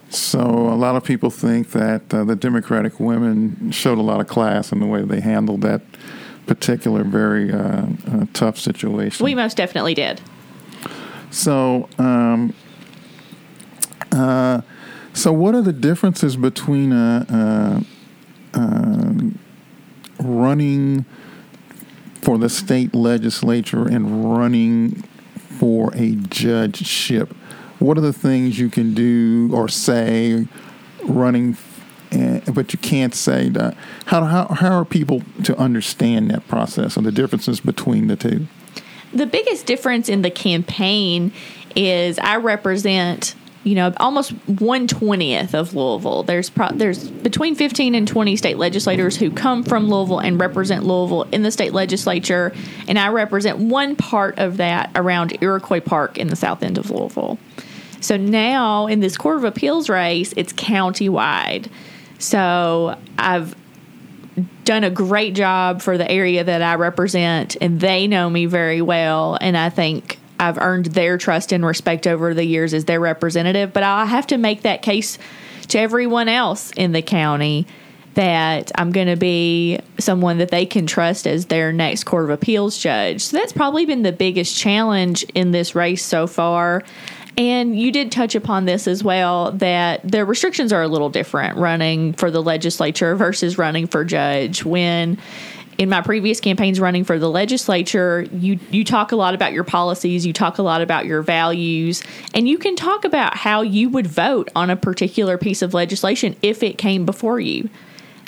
So 0.10 0.40
a 0.40 0.76
lot 0.76 0.96
of 0.96 1.04
people 1.04 1.30
think 1.30 1.72
that 1.72 2.14
uh, 2.14 2.24
the 2.24 2.36
Democratic 2.36 3.00
women 3.00 3.72
showed 3.72 3.98
a 3.98 4.02
lot 4.02 4.22
of 4.22 4.28
class 4.28 4.72
in 4.72 4.80
the 4.80 4.86
way 4.86 5.04
they 5.04 5.22
handled 5.22 5.62
that 5.62 5.82
particular 6.48 7.04
very 7.04 7.52
uh, 7.52 7.86
uh, 8.12 8.26
tough 8.34 8.58
situation. 8.58 9.24
We 9.24 9.36
most 9.36 9.56
definitely 9.58 9.94
did. 9.94 10.20
So, 11.32 11.88
um, 11.98 12.54
uh, 14.12 14.62
so 15.14 15.32
what 15.32 15.56
are 15.56 15.62
the 15.62 15.74
differences 15.74 16.36
between 16.36 16.92
uh, 16.92 17.84
uh, 18.56 18.60
uh, 18.60 19.14
running 20.20 21.06
for 22.22 22.38
the 22.38 22.50
state 22.50 22.96
legislature 22.96 23.88
and 23.88 24.36
running 24.38 25.04
for 25.60 25.92
a 25.94 26.16
judgeship? 26.16 27.34
What 27.80 27.98
are 27.98 28.02
the 28.02 28.14
things 28.14 28.60
you 28.60 28.70
can 28.70 28.94
do 28.94 29.50
or 29.54 29.70
say 29.70 30.48
running, 31.04 31.58
uh, 32.12 32.40
but 32.52 32.74
you 32.74 32.80
can't 32.80 33.14
say 33.14 33.50
that? 33.50 33.78
How, 34.06 34.26
how, 34.26 34.48
how 34.48 34.80
are 34.80 34.86
people 34.86 35.24
to 35.44 35.58
understand 35.58 36.32
that 36.32 36.48
process 36.48 36.98
and 36.98 37.06
the 37.06 37.12
differences 37.12 37.60
between 37.60 38.08
the 38.08 38.16
two? 38.16 38.48
The 39.14 39.26
biggest 39.26 39.66
difference 39.66 40.10
in 40.10 40.22
the 40.22 40.32
campaign 40.32 41.32
is 41.76 42.20
I 42.20 42.38
represent 42.38 43.36
you 43.64 43.76
know 43.76 43.94
almost 43.98 44.32
one 44.48 44.88
twentieth 44.88 45.54
of 45.54 45.76
Louisville. 45.76 46.24
There's 46.24 46.50
pro- 46.50 46.72
there's 46.72 47.10
between 47.10 47.56
fifteen 47.56 47.94
and 47.94 48.08
twenty 48.08 48.36
state 48.36 48.58
legislators 48.58 49.18
who 49.18 49.30
come 49.30 49.64
from 49.64 49.90
Louisville 49.90 50.20
and 50.20 50.40
represent 50.40 50.86
Louisville 50.86 51.24
in 51.32 51.44
the 51.44 51.52
state 51.52 51.74
legislature, 51.74 52.54
and 52.88 52.98
I 52.98 53.10
represent 53.10 53.58
one 53.58 53.96
part 53.96 54.40
of 54.40 54.58
that 54.58 54.92
around 54.96 55.38
Iroquois 55.42 55.82
Park 55.82 56.18
in 56.18 56.30
the 56.30 56.38
south 56.38 56.64
end 56.64 56.78
of 56.78 56.90
Louisville. 56.90 57.38
So 58.02 58.16
now 58.16 58.88
in 58.88 59.02
this 59.02 59.18
Court 59.18 59.38
of 59.38 59.44
Appeals 59.44 59.90
race, 59.90 60.34
it's 60.38 60.54
county-wide. 60.54 61.70
So 62.18 62.98
I've 63.18 63.56
done 64.64 64.84
a 64.84 64.90
great 64.90 65.36
job 65.36 65.82
for 65.82 65.98
the 65.98 66.10
area 66.10 66.44
that 66.44 66.62
I 66.62 66.76
represent, 66.76 67.58
and 67.62 67.80
they 67.80 68.08
know 68.08 68.30
me 68.30 68.46
very 68.46 68.82
well. 68.82 69.38
And 69.40 69.58
I 69.58 69.70
think 69.70 70.20
I've 70.40 70.58
earned 70.58 70.88
their 70.88 71.18
trust 71.18 71.52
and 71.52 71.66
respect 71.66 72.08
over 72.08 72.34
the 72.34 72.46
years 72.46 72.74
as 72.74 72.86
their 72.86 73.00
representative. 73.00 73.74
But 73.74 73.84
I 73.84 74.06
have 74.06 74.28
to 74.28 74.38
make 74.38 74.62
that 74.62 74.82
case 74.82 75.18
to 75.70 75.80
everyone 75.80 76.30
else 76.30 76.72
in 76.72 76.92
the 76.92 77.02
county 77.02 77.68
that 78.16 78.72
I'm 78.76 78.92
going 78.92 79.08
to 79.08 79.16
be 79.16 79.80
someone 80.00 80.40
that 80.40 80.50
they 80.50 80.66
can 80.66 80.88
trust 80.88 81.28
as 81.28 81.46
their 81.46 81.72
next 81.72 82.06
Court 82.06 82.26
of 82.26 82.32
Appeals 82.32 82.78
judge. 82.78 83.22
So 83.22 83.38
that's 83.38 83.54
probably 83.54 83.86
been 83.86 84.02
the 84.02 84.12
biggest 84.12 84.58
challenge 84.58 85.24
in 85.36 85.52
this 85.52 85.76
race 85.76 86.04
so 86.04 86.28
far. 86.28 86.84
And 87.38 87.80
you 87.80 87.92
did 87.92 88.12
touch 88.12 88.36
upon 88.36 88.66
this 88.66 88.88
as 88.88 89.04
well 89.04 89.52
that 89.54 90.10
the 90.10 90.26
restrictions 90.26 90.74
are 90.74 90.82
a 90.82 90.88
little 90.88 91.10
different 91.10 91.58
running 91.58 92.14
for 92.14 92.32
the 92.32 92.42
legislature 92.42 93.16
versus 93.16 93.58
running 93.58 93.88
for 93.88 94.04
judge. 94.04 94.66
When 94.66 95.18
in 95.78 95.88
my 95.88 96.02
previous 96.02 96.42
campaigns 96.42 96.80
running 96.80 97.06
for 97.06 97.18
the 97.18 97.30
legislature, 97.30 98.28
you 98.34 98.60
you 98.70 98.84
talk 98.84 99.14
a 99.14 99.16
lot 99.16 99.34
about 99.34 99.54
your 99.54 99.64
policies, 99.64 100.26
you 100.26 100.34
talk 100.34 100.58
a 100.58 100.62
lot 100.62 100.82
about 100.82 101.06
your 101.06 101.22
values, 101.22 102.04
and 102.34 102.50
you 102.50 102.58
can 102.58 102.76
talk 102.76 103.06
about 103.06 103.38
how 103.38 103.62
you 103.62 103.90
would 103.90 104.06
vote 104.06 104.50
on 104.56 104.70
a 104.70 104.76
particular 104.76 105.38
piece 105.38 105.62
of 105.62 105.74
legislation 105.74 106.36
if 106.42 106.62
it 106.62 106.78
came 106.78 107.06
before 107.06 107.40
you. 107.40 107.70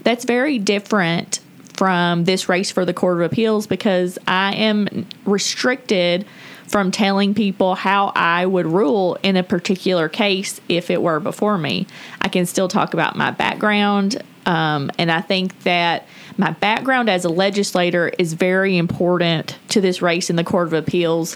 That's 0.03 0.24
very 0.24 0.58
different 0.60 1.41
from 1.74 2.24
this 2.24 2.48
race 2.48 2.72
for 2.72 2.86
the 2.86 2.93
Court 2.93 3.17
of 3.17 3.31
Appeals 3.31 3.67
because 3.67 4.17
I 4.27 4.53
am 4.55 5.05
restricted 5.25 6.25
from 6.71 6.89
telling 6.89 7.33
people 7.33 7.75
how 7.75 8.13
I 8.15 8.45
would 8.45 8.65
rule 8.65 9.17
in 9.23 9.35
a 9.35 9.43
particular 9.43 10.07
case 10.07 10.61
if 10.69 10.89
it 10.89 11.01
were 11.01 11.19
before 11.19 11.57
me. 11.57 11.85
I 12.21 12.29
can 12.29 12.45
still 12.45 12.69
talk 12.69 12.93
about 12.93 13.17
my 13.17 13.29
background, 13.31 14.23
um, 14.45 14.89
and 14.97 15.11
I 15.11 15.19
think 15.19 15.63
that 15.63 16.07
my 16.37 16.51
background 16.51 17.09
as 17.09 17.25
a 17.25 17.29
legislator 17.29 18.07
is 18.17 18.33
very 18.33 18.77
important 18.77 19.57
to 19.69 19.81
this 19.81 20.01
race 20.01 20.29
in 20.29 20.37
the 20.37 20.45
Court 20.45 20.67
of 20.67 20.73
Appeals 20.73 21.35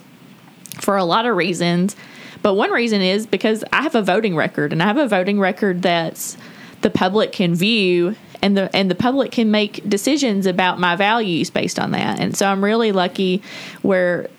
for 0.80 0.96
a 0.96 1.04
lot 1.04 1.26
of 1.26 1.36
reasons. 1.36 1.98
But 2.42 2.54
one 2.54 2.72
reason 2.72 3.02
is 3.02 3.28
because 3.28 3.64
I 3.74 3.82
have 3.82 3.96
a 3.96 4.02
voting 4.02 4.38
record, 4.38 4.72
and 4.72 4.82
I 4.82 4.86
have 4.86 4.98
a 4.98 5.08
voting 5.08 5.40
record 5.40 5.82
that's 5.82 6.38
the 6.82 6.90
public 6.90 7.34
can 7.34 7.56
view 7.56 8.16
and 8.42 8.56
the 8.56 8.74
and 8.76 8.92
the 8.92 8.96
public 8.96 9.32
can 9.32 9.50
make 9.50 9.88
decisions 9.90 10.46
about 10.46 10.80
my 10.80 10.96
values 10.96 11.50
based 11.50 11.80
on 11.80 11.92
that. 11.92 12.20
And 12.20 12.38
so 12.38 12.48
I'm 12.48 12.64
really 12.64 12.92
lucky 12.92 13.42
where 13.82 14.30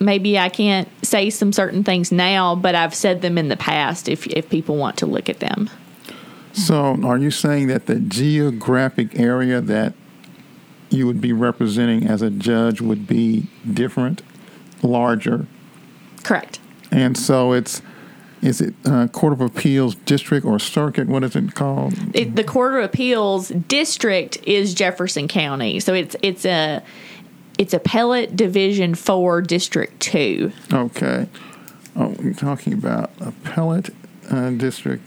maybe 0.00 0.38
I 0.38 0.48
can't 0.48 0.88
say 1.04 1.30
some 1.30 1.52
certain 1.52 1.84
things 1.84 2.12
now, 2.12 2.54
but 2.54 2.74
I've 2.74 2.94
said 2.94 3.22
them 3.22 3.38
in 3.38 3.48
the 3.48 3.56
past 3.56 4.08
if 4.08 4.26
if 4.28 4.48
people 4.48 4.76
want 4.76 4.98
to 4.98 5.06
look 5.06 5.28
at 5.28 5.40
them. 5.40 5.70
So, 6.52 6.98
are 7.02 7.18
you 7.18 7.30
saying 7.30 7.66
that 7.66 7.86
the 7.86 7.96
geographic 7.96 9.18
area 9.18 9.60
that 9.60 9.94
you 10.88 11.06
would 11.06 11.20
be 11.20 11.32
representing 11.32 12.06
as 12.06 12.22
a 12.22 12.30
judge 12.30 12.80
would 12.80 13.06
be 13.06 13.48
different, 13.70 14.22
larger? 14.82 15.46
Correct. 16.22 16.60
And 16.90 17.16
so 17.18 17.52
it's 17.52 17.82
is 18.40 18.60
it 18.60 18.74
uh, 18.84 19.08
Court 19.08 19.32
of 19.32 19.40
Appeals 19.40 19.94
district 19.94 20.44
or 20.44 20.58
circuit? 20.58 21.08
What 21.08 21.24
is 21.24 21.34
it 21.34 21.54
called? 21.54 21.94
It, 22.14 22.36
the 22.36 22.44
Court 22.44 22.74
of 22.74 22.84
Appeals 22.84 23.48
district 23.48 24.36
is 24.46 24.74
Jefferson 24.74 25.28
County, 25.28 25.80
so 25.80 25.94
it's 25.94 26.14
it's 26.22 26.44
a 26.44 26.82
it's 27.58 27.74
appellate 27.74 28.36
division 28.36 28.94
four 28.94 29.40
district 29.40 30.00
two. 30.00 30.52
Okay. 30.72 31.28
Oh, 31.96 32.14
you're 32.20 32.34
talking 32.34 32.72
about 32.72 33.10
appellate 33.20 33.90
uh, 34.30 34.50
district. 34.50 35.02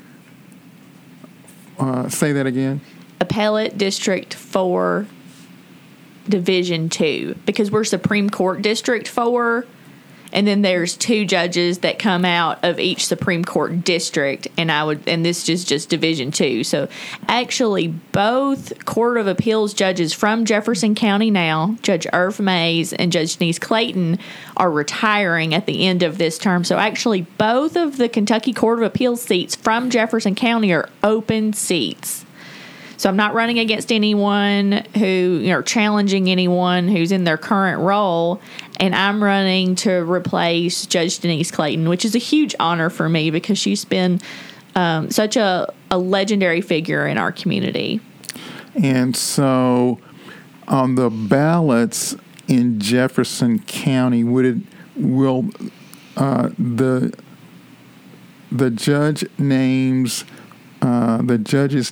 Uh, 1.77 2.09
say 2.09 2.31
that 2.33 2.45
again. 2.45 2.81
Appellate 3.19 3.77
district 3.77 4.33
four 4.33 5.07
division 6.29 6.89
two 6.89 7.35
because 7.45 7.71
we're 7.71 7.83
Supreme 7.83 8.29
Court 8.29 8.61
district 8.61 9.07
four 9.07 9.65
and 10.31 10.47
then 10.47 10.61
there's 10.61 10.95
two 10.95 11.25
judges 11.25 11.79
that 11.79 11.99
come 11.99 12.25
out 12.25 12.63
of 12.63 12.79
each 12.79 13.05
Supreme 13.05 13.43
Court 13.43 13.83
district, 13.83 14.47
and 14.57 14.71
I 14.71 14.83
would, 14.83 15.07
and 15.07 15.25
this 15.25 15.47
is 15.49 15.63
just 15.63 15.89
Division 15.89 16.31
Two. 16.31 16.63
So, 16.63 16.87
actually, 17.27 17.87
both 17.87 18.85
Court 18.85 19.17
of 19.17 19.27
Appeals 19.27 19.73
judges 19.73 20.13
from 20.13 20.45
Jefferson 20.45 20.95
County 20.95 21.31
now, 21.31 21.77
Judge 21.81 22.05
Irv 22.13 22.39
Maze 22.39 22.93
and 22.93 23.11
Judge 23.11 23.37
Denise 23.37 23.59
Clayton, 23.59 24.19
are 24.55 24.71
retiring 24.71 25.53
at 25.53 25.65
the 25.65 25.85
end 25.85 26.03
of 26.03 26.17
this 26.17 26.37
term. 26.37 26.63
So, 26.63 26.77
actually, 26.77 27.21
both 27.37 27.75
of 27.75 27.97
the 27.97 28.09
Kentucky 28.09 28.53
Court 28.53 28.79
of 28.79 28.85
Appeals 28.85 29.21
seats 29.21 29.55
from 29.55 29.89
Jefferson 29.89 30.35
County 30.35 30.71
are 30.71 30.89
open 31.03 31.53
seats. 31.53 32.25
So 32.97 33.09
I'm 33.09 33.15
not 33.15 33.33
running 33.35 33.59
against 33.59 33.91
anyone 33.91 34.83
who, 34.95 35.05
you 35.05 35.49
know, 35.49 35.61
challenging 35.61 36.29
anyone 36.29 36.87
who's 36.87 37.11
in 37.11 37.23
their 37.23 37.37
current 37.37 37.81
role. 37.81 38.41
And 38.79 38.95
I'm 38.95 39.23
running 39.23 39.75
to 39.75 40.03
replace 40.11 40.85
Judge 40.87 41.19
Denise 41.19 41.51
Clayton, 41.51 41.87
which 41.89 42.03
is 42.03 42.15
a 42.15 42.19
huge 42.19 42.55
honor 42.59 42.89
for 42.89 43.07
me 43.07 43.29
because 43.29 43.59
she's 43.59 43.85
been 43.85 44.19
um, 44.75 45.11
such 45.11 45.37
a, 45.37 45.71
a 45.91 45.97
legendary 45.97 46.61
figure 46.61 47.05
in 47.07 47.17
our 47.17 47.31
community. 47.31 48.01
And 48.75 49.15
so 49.15 49.99
on 50.67 50.95
the 50.95 51.09
ballots 51.09 52.15
in 52.47 52.79
Jefferson 52.79 53.59
County, 53.59 54.23
would 54.23 54.45
it 54.45 54.57
will 54.95 55.49
uh, 56.15 56.49
the 56.57 57.13
the 58.51 58.71
judge 58.71 59.25
names 59.37 60.25
uh, 60.81 61.21
the 61.21 61.37
judges 61.37 61.91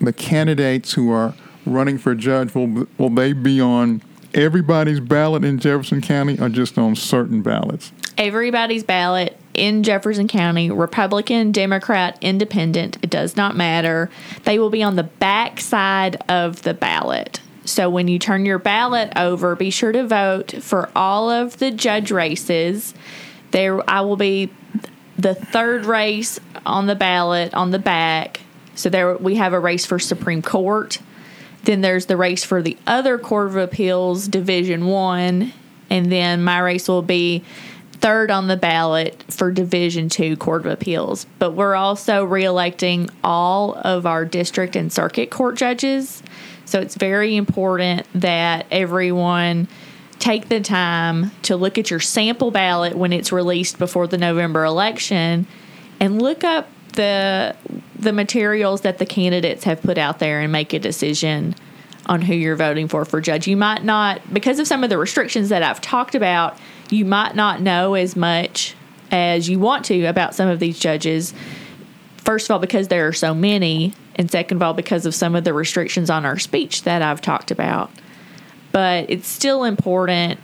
the 0.00 0.12
candidates 0.12 0.94
who 0.94 1.10
are 1.10 1.34
running 1.66 1.98
for 1.98 2.14
judge 2.14 2.54
will 2.54 2.86
will 2.98 3.10
they 3.10 3.32
be 3.32 3.60
on 3.60 4.02
everybody's 4.34 5.00
ballot 5.00 5.44
in 5.44 5.58
Jefferson 5.58 6.00
County 6.00 6.38
or 6.38 6.48
just 6.48 6.78
on 6.78 6.96
certain 6.96 7.42
ballots? 7.42 7.92
Everybody's 8.16 8.84
ballot 8.84 9.36
in 9.54 9.82
Jefferson 9.82 10.28
County, 10.28 10.70
Republican, 10.70 11.52
Democrat, 11.52 12.16
Independent, 12.20 12.98
it 13.02 13.10
does 13.10 13.36
not 13.36 13.56
matter. 13.56 14.10
They 14.44 14.58
will 14.58 14.70
be 14.70 14.82
on 14.82 14.96
the 14.96 15.02
back 15.02 15.60
side 15.60 16.16
of 16.28 16.62
the 16.62 16.74
ballot. 16.74 17.40
So 17.64 17.90
when 17.90 18.08
you 18.08 18.18
turn 18.18 18.46
your 18.46 18.58
ballot 18.58 19.12
over, 19.16 19.54
be 19.54 19.70
sure 19.70 19.92
to 19.92 20.06
vote 20.06 20.54
for 20.60 20.90
all 20.94 21.30
of 21.30 21.58
the 21.58 21.70
judge 21.70 22.10
races. 22.10 22.94
There 23.50 23.88
I 23.88 24.00
will 24.00 24.16
be 24.16 24.50
the 25.18 25.34
third 25.34 25.84
race 25.84 26.40
on 26.64 26.86
the 26.86 26.94
ballot 26.94 27.52
on 27.54 27.70
the 27.70 27.78
back. 27.78 28.40
So 28.74 28.88
there 28.88 29.16
we 29.16 29.36
have 29.36 29.52
a 29.52 29.60
race 29.60 29.86
for 29.86 29.98
Supreme 29.98 30.42
Court. 30.42 30.98
Then 31.64 31.80
there's 31.82 32.06
the 32.06 32.16
race 32.16 32.44
for 32.44 32.62
the 32.62 32.76
other 32.86 33.18
Court 33.18 33.48
of 33.48 33.56
Appeals 33.56 34.28
Division 34.28 34.86
1 34.86 35.52
and 35.90 36.10
then 36.10 36.42
my 36.42 36.60
race 36.60 36.88
will 36.88 37.02
be 37.02 37.42
third 37.92 38.30
on 38.30 38.46
the 38.46 38.56
ballot 38.56 39.24
for 39.28 39.50
Division 39.50 40.08
2 40.08 40.36
Court 40.36 40.64
of 40.64 40.72
Appeals. 40.72 41.26
But 41.38 41.52
we're 41.52 41.74
also 41.74 42.26
reelecting 42.26 43.10
all 43.22 43.74
of 43.74 44.06
our 44.06 44.24
district 44.24 44.76
and 44.76 44.90
circuit 44.90 45.30
court 45.30 45.56
judges. 45.56 46.22
So 46.64 46.80
it's 46.80 46.94
very 46.94 47.36
important 47.36 48.06
that 48.14 48.66
everyone 48.70 49.68
take 50.18 50.48
the 50.48 50.60
time 50.60 51.32
to 51.42 51.56
look 51.56 51.78
at 51.78 51.90
your 51.90 52.00
sample 52.00 52.50
ballot 52.50 52.94
when 52.94 53.12
it's 53.12 53.32
released 53.32 53.78
before 53.78 54.06
the 54.06 54.18
November 54.18 54.64
election 54.64 55.46
and 55.98 56.22
look 56.22 56.44
up 56.44 56.68
the 56.92 57.56
the 58.00 58.12
materials 58.12 58.80
that 58.82 58.98
the 58.98 59.06
candidates 59.06 59.64
have 59.64 59.82
put 59.82 59.98
out 59.98 60.18
there 60.18 60.40
and 60.40 60.50
make 60.50 60.72
a 60.72 60.78
decision 60.78 61.54
on 62.06 62.22
who 62.22 62.34
you're 62.34 62.56
voting 62.56 62.88
for 62.88 63.04
for 63.04 63.20
judge. 63.20 63.46
You 63.46 63.56
might 63.56 63.84
not 63.84 64.32
because 64.32 64.58
of 64.58 64.66
some 64.66 64.82
of 64.82 64.90
the 64.90 64.98
restrictions 64.98 65.50
that 65.50 65.62
I've 65.62 65.80
talked 65.80 66.14
about, 66.14 66.58
you 66.88 67.04
might 67.04 67.36
not 67.36 67.60
know 67.60 67.94
as 67.94 68.16
much 68.16 68.74
as 69.10 69.48
you 69.48 69.58
want 69.58 69.84
to 69.86 70.04
about 70.06 70.34
some 70.34 70.48
of 70.48 70.58
these 70.60 70.78
judges. 70.78 71.34
First 72.18 72.46
of 72.46 72.54
all, 72.54 72.58
because 72.58 72.88
there 72.88 73.06
are 73.06 73.12
so 73.12 73.34
many, 73.34 73.94
and 74.16 74.30
second 74.30 74.58
of 74.58 74.62
all, 74.62 74.74
because 74.74 75.06
of 75.06 75.14
some 75.14 75.34
of 75.34 75.44
the 75.44 75.52
restrictions 75.52 76.10
on 76.10 76.24
our 76.24 76.38
speech 76.38 76.84
that 76.84 77.02
I've 77.02 77.20
talked 77.20 77.50
about. 77.50 77.90
But 78.72 79.10
it's 79.10 79.28
still 79.28 79.64
important 79.64 80.38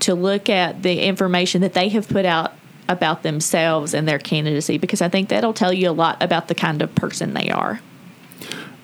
to 0.00 0.14
look 0.14 0.48
at 0.48 0.82
the 0.82 1.02
information 1.02 1.60
that 1.62 1.74
they 1.74 1.88
have 1.90 2.08
put 2.08 2.24
out 2.24 2.52
about 2.88 3.22
themselves 3.22 3.94
and 3.94 4.06
their 4.06 4.18
candidacy 4.18 4.78
because 4.78 5.00
I 5.00 5.08
think 5.08 5.28
that'll 5.28 5.54
tell 5.54 5.72
you 5.72 5.90
a 5.90 5.92
lot 5.92 6.22
about 6.22 6.48
the 6.48 6.54
kind 6.54 6.82
of 6.82 6.94
person 6.94 7.34
they 7.34 7.50
are. 7.50 7.80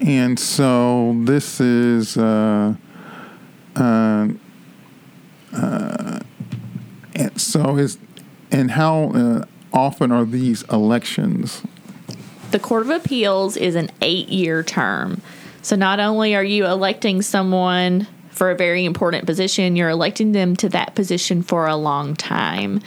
And 0.00 0.38
so 0.38 1.14
this 1.25 1.61
is 1.61 2.16
uh, 2.16 2.75
uh, 3.76 4.28
uh, 5.52 6.21
and 7.14 7.40
so 7.40 7.76
is 7.76 7.99
and 8.50 8.71
how 8.73 9.12
uh, 9.12 9.45
often 9.73 10.11
are 10.11 10.25
these 10.25 10.62
elections? 10.64 11.63
The 12.50 12.58
Court 12.58 12.82
of 12.82 12.91
Appeals 12.91 13.56
is 13.56 13.76
an 13.76 13.91
eight-year 14.00 14.65
term, 14.65 15.21
so 15.63 15.76
not 15.76 16.00
only 16.00 16.34
are 16.34 16.43
you 16.43 16.67
electing 16.67 17.23
someone 17.23 18.08
for 18.30 18.50
a 18.50 18.56
very 18.56 18.84
important 18.84 19.26
position, 19.26 19.76
you're 19.76 19.91
electing 19.91 20.32
them 20.32 20.56
to 20.56 20.69
that 20.71 20.95
position 20.95 21.43
for 21.43 21.67
a 21.67 21.76
long 21.76 22.17
time. 22.17 22.80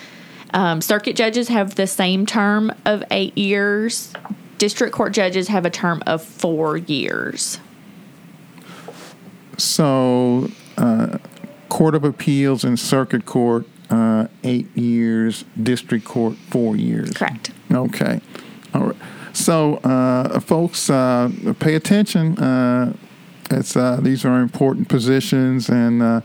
Um, 0.54 0.82
circuit 0.82 1.16
judges 1.16 1.48
have 1.48 1.76
the 1.76 1.88
same 1.88 2.26
term 2.26 2.72
of 2.86 3.04
eight 3.10 3.38
years. 3.38 4.14
District 4.58 4.94
court 4.94 5.14
judges 5.14 5.48
have 5.48 5.66
a 5.66 5.70
term 5.70 6.04
of 6.06 6.24
four 6.24 6.78
years. 6.78 7.60
So, 9.58 10.50
uh, 10.78 11.18
Court 11.70 11.96
of 11.96 12.04
Appeals 12.04 12.64
and 12.64 12.80
Circuit 12.80 13.26
Court, 13.26 13.66
uh, 13.90 14.28
eight 14.44 14.76
years. 14.78 15.44
District 15.62 16.06
Court, 16.06 16.36
four 16.50 16.76
years. 16.76 17.12
Correct. 17.12 17.52
Okay. 17.72 18.22
All 18.74 18.88
right. 18.88 18.96
So, 19.34 19.78
uh, 19.78 20.40
folks, 20.40 20.90
uh, 20.90 21.32
pay 21.60 21.74
attention. 21.74 22.38
Uh, 22.38 22.94
it's 23.50 23.76
uh, 23.76 24.00
these 24.02 24.26
are 24.26 24.40
important 24.40 24.90
positions, 24.90 25.70
and 25.70 26.02
uh, 26.02 26.22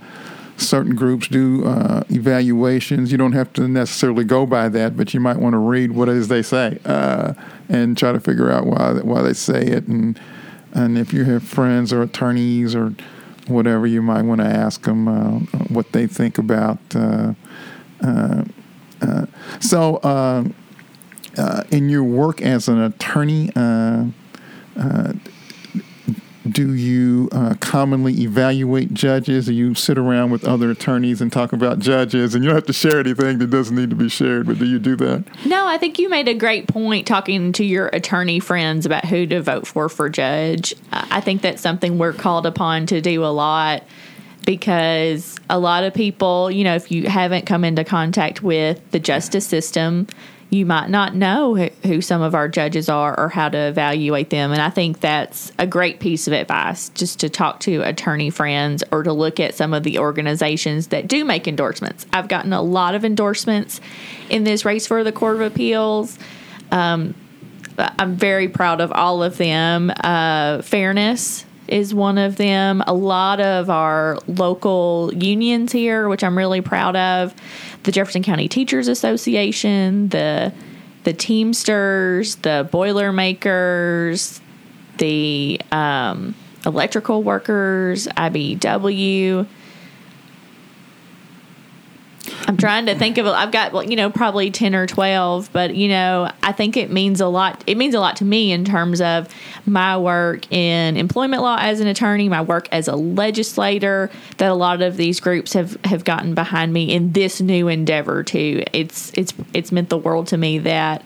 certain 0.58 0.94
groups 0.94 1.28
do 1.28 1.64
uh, 1.64 2.02
evaluations. 2.10 3.10
You 3.12 3.18
don't 3.18 3.32
have 3.32 3.52
to 3.54 3.68
necessarily 3.68 4.24
go 4.24 4.44
by 4.46 4.68
that, 4.68 4.96
but 4.96 5.14
you 5.14 5.20
might 5.20 5.38
want 5.38 5.54
to 5.54 5.58
read 5.58 5.92
what 5.92 6.08
it 6.08 6.16
is 6.16 6.28
they 6.28 6.42
say 6.42 6.78
uh, 6.84 7.34
and 7.68 7.96
try 7.96 8.12
to 8.12 8.20
figure 8.20 8.50
out 8.50 8.66
why 8.66 8.92
why 8.94 9.22
they 9.22 9.32
say 9.32 9.62
it. 9.62 9.86
And 9.86 10.18
and 10.74 10.98
if 10.98 11.12
you 11.12 11.24
have 11.24 11.42
friends 11.42 11.92
or 11.92 12.02
attorneys 12.02 12.74
or 12.74 12.94
whatever, 13.46 13.86
you 13.86 14.02
might 14.02 14.22
want 14.22 14.40
to 14.40 14.46
ask 14.46 14.82
them 14.82 15.08
uh, 15.08 15.38
what 15.68 15.92
they 15.92 16.06
think 16.06 16.38
about. 16.38 16.78
Uh, 16.94 17.34
uh, 18.02 18.44
uh, 19.00 19.26
so, 19.60 20.52
in 21.70 21.88
your 21.88 22.04
work 22.04 22.42
as 22.42 22.68
an 22.68 22.80
attorney, 22.80 23.50
do 26.52 26.74
you 26.74 27.28
uh, 27.32 27.54
commonly 27.60 28.20
evaluate 28.20 28.94
judges? 28.94 29.48
Or 29.48 29.52
you 29.52 29.74
sit 29.74 29.98
around 29.98 30.30
with 30.30 30.44
other 30.44 30.70
attorneys 30.70 31.20
and 31.20 31.32
talk 31.32 31.52
about 31.52 31.78
judges, 31.78 32.34
and 32.34 32.44
you 32.44 32.50
don't 32.50 32.56
have 32.56 32.66
to 32.66 32.72
share 32.72 33.00
anything 33.00 33.38
that 33.38 33.50
doesn't 33.50 33.74
need 33.74 33.90
to 33.90 33.96
be 33.96 34.08
shared. 34.08 34.46
But 34.46 34.58
do 34.58 34.66
you 34.66 34.78
do 34.78 34.96
that? 34.96 35.24
No, 35.46 35.66
I 35.66 35.78
think 35.78 35.98
you 35.98 36.08
made 36.08 36.28
a 36.28 36.34
great 36.34 36.68
point 36.68 37.06
talking 37.06 37.52
to 37.52 37.64
your 37.64 37.88
attorney 37.88 38.40
friends 38.40 38.86
about 38.86 39.04
who 39.04 39.26
to 39.26 39.42
vote 39.42 39.66
for 39.66 39.88
for 39.88 40.08
judge. 40.08 40.74
I 40.92 41.20
think 41.20 41.42
that's 41.42 41.62
something 41.62 41.98
we're 41.98 42.12
called 42.12 42.46
upon 42.46 42.86
to 42.86 43.00
do 43.00 43.24
a 43.24 43.26
lot 43.26 43.84
because 44.44 45.36
a 45.50 45.58
lot 45.58 45.84
of 45.84 45.92
people, 45.92 46.50
you 46.50 46.64
know, 46.64 46.74
if 46.74 46.90
you 46.90 47.06
haven't 47.08 47.44
come 47.44 47.64
into 47.64 47.84
contact 47.84 48.42
with 48.42 48.90
the 48.92 48.98
justice 48.98 49.46
system, 49.46 50.06
you 50.50 50.64
might 50.64 50.88
not 50.88 51.14
know 51.14 51.54
who, 51.84 52.00
some 52.00 52.22
of 52.22 52.34
our 52.34 52.48
judges 52.48 52.88
are 52.88 53.18
or 53.18 53.28
how 53.28 53.48
to 53.50 53.58
evaluate 53.58 54.30
them. 54.30 54.50
And 54.50 54.62
I 54.62 54.70
think 54.70 55.00
that's 55.00 55.52
a 55.58 55.66
great 55.66 56.00
piece 56.00 56.26
of 56.26 56.32
advice 56.32 56.88
just 56.90 57.20
to 57.20 57.28
talk 57.28 57.60
to 57.60 57.82
attorney 57.82 58.30
friends 58.30 58.82
or 58.90 59.02
to 59.02 59.12
look 59.12 59.40
at 59.40 59.54
some 59.54 59.74
of 59.74 59.82
the 59.82 59.98
organizations 59.98 60.86
that 60.88 61.06
do 61.06 61.24
make 61.24 61.46
endorsements. 61.46 62.06
I've 62.12 62.28
gotten 62.28 62.52
a 62.52 62.62
lot 62.62 62.94
of 62.94 63.04
endorsements 63.04 63.80
in 64.30 64.44
this 64.44 64.64
race 64.64 64.86
for 64.86 65.04
the 65.04 65.12
Court 65.12 65.36
of 65.36 65.42
Appeals. 65.42 66.18
Um, 66.70 67.14
I'm 67.76 68.16
very 68.16 68.48
proud 68.48 68.80
of 68.80 68.90
all 68.92 69.22
of 69.22 69.36
them. 69.36 69.92
Uh, 70.02 70.62
fairness 70.62 71.44
is 71.68 71.94
one 71.94 72.18
of 72.18 72.36
them. 72.36 72.82
A 72.86 72.94
lot 72.94 73.40
of 73.40 73.70
our 73.70 74.18
local 74.26 75.12
unions 75.14 75.72
here, 75.72 76.08
which 76.08 76.24
I'm 76.24 76.36
really 76.36 76.60
proud 76.60 76.96
of, 76.96 77.34
the 77.84 77.92
Jefferson 77.92 78.22
County 78.22 78.48
Teachers 78.48 78.88
Association, 78.88 80.08
the 80.08 80.52
the 81.04 81.12
Teamsters, 81.12 82.36
the 82.36 82.68
Boilermakers, 82.70 84.40
the 84.98 85.60
um, 85.72 86.34
electrical 86.66 87.22
workers, 87.22 88.06
IBEW. 88.08 89.46
I'm 92.46 92.56
trying 92.56 92.86
to 92.86 92.94
think 92.94 93.18
of 93.18 93.26
it. 93.26 93.30
I've 93.30 93.52
got 93.52 93.88
you 93.88 93.96
know 93.96 94.10
probably 94.10 94.50
ten 94.50 94.74
or 94.74 94.86
twelve, 94.86 95.50
but 95.52 95.74
you 95.74 95.88
know 95.88 96.30
I 96.42 96.52
think 96.52 96.76
it 96.76 96.90
means 96.90 97.20
a 97.20 97.26
lot. 97.26 97.62
It 97.66 97.76
means 97.76 97.94
a 97.94 98.00
lot 98.00 98.16
to 98.16 98.24
me 98.24 98.52
in 98.52 98.64
terms 98.64 99.00
of 99.00 99.28
my 99.66 99.98
work 99.98 100.50
in 100.52 100.96
employment 100.96 101.42
law 101.42 101.58
as 101.60 101.80
an 101.80 101.86
attorney, 101.86 102.28
my 102.28 102.42
work 102.42 102.68
as 102.72 102.88
a 102.88 102.96
legislator. 102.96 104.10
That 104.38 104.50
a 104.50 104.54
lot 104.54 104.82
of 104.82 104.96
these 104.96 105.20
groups 105.20 105.52
have 105.52 105.76
have 105.84 106.04
gotten 106.04 106.34
behind 106.34 106.72
me 106.72 106.92
in 106.92 107.12
this 107.12 107.40
new 107.40 107.68
endeavor 107.68 108.22
too. 108.22 108.64
It's 108.72 109.12
it's 109.14 109.34
it's 109.52 109.72
meant 109.72 109.88
the 109.88 109.98
world 109.98 110.28
to 110.28 110.36
me 110.36 110.58
that 110.58 111.04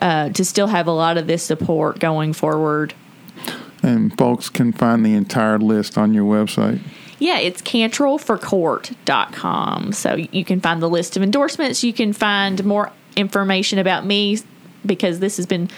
uh, 0.00 0.28
to 0.30 0.44
still 0.44 0.66
have 0.66 0.86
a 0.86 0.92
lot 0.92 1.16
of 1.16 1.26
this 1.26 1.42
support 1.42 1.98
going 1.98 2.32
forward. 2.32 2.94
And 3.82 4.16
folks 4.16 4.48
can 4.48 4.72
find 4.72 5.04
the 5.04 5.14
entire 5.14 5.58
list 5.58 5.98
on 5.98 6.14
your 6.14 6.24
website. 6.24 6.80
Yeah, 7.18 7.38
it's 7.38 7.62
cantrellforcourt.com. 7.62 9.92
So 9.92 10.14
you 10.14 10.44
can 10.44 10.60
find 10.60 10.82
the 10.82 10.88
list 10.88 11.16
of 11.16 11.22
endorsements. 11.22 11.84
You 11.84 11.92
can 11.92 12.12
find 12.12 12.64
more 12.64 12.90
information 13.16 13.78
about 13.78 14.04
me 14.04 14.38
because 14.84 15.20
this 15.20 15.36
has 15.36 15.46
been 15.46 15.70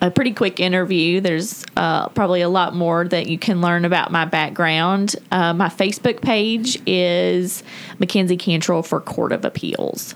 a 0.00 0.10
pretty 0.10 0.32
quick 0.32 0.60
interview. 0.60 1.20
There's 1.20 1.64
uh, 1.76 2.08
probably 2.10 2.40
a 2.40 2.48
lot 2.48 2.74
more 2.74 3.06
that 3.08 3.26
you 3.26 3.38
can 3.38 3.60
learn 3.60 3.84
about 3.84 4.12
my 4.12 4.24
background. 4.24 5.16
Uh, 5.30 5.52
my 5.52 5.68
Facebook 5.68 6.22
page 6.22 6.80
is 6.86 7.62
Mackenzie 7.98 8.36
Cantrell 8.36 8.82
for 8.82 9.00
Court 9.00 9.32
of 9.32 9.44
Appeals. 9.44 10.14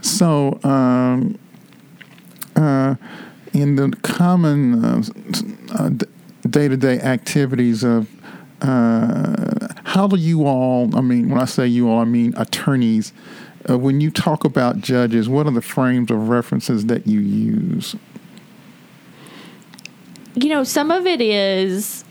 So, 0.00 0.58
um, 0.64 1.38
uh, 2.56 2.96
in 3.52 3.76
the 3.76 3.96
common 4.02 5.02
day 6.48 6.68
to 6.68 6.76
day 6.76 7.00
activities 7.00 7.84
of 7.84 8.08
uh, 8.62 9.68
how 9.84 10.06
do 10.06 10.16
you 10.16 10.46
all, 10.46 10.96
I 10.96 11.00
mean, 11.00 11.28
when 11.28 11.40
I 11.40 11.44
say 11.44 11.66
you 11.66 11.90
all, 11.90 11.98
I 11.98 12.04
mean 12.04 12.32
attorneys, 12.36 13.12
uh, 13.68 13.76
when 13.76 14.00
you 14.00 14.10
talk 14.10 14.44
about 14.44 14.78
judges, 14.78 15.28
what 15.28 15.46
are 15.46 15.52
the 15.52 15.62
frames 15.62 16.10
of 16.10 16.28
references 16.28 16.86
that 16.86 17.06
you 17.06 17.20
use? 17.20 17.96
You 20.34 20.48
know, 20.48 20.64
some 20.64 20.90
of 20.90 21.06
it 21.06 21.20
is 21.20 22.04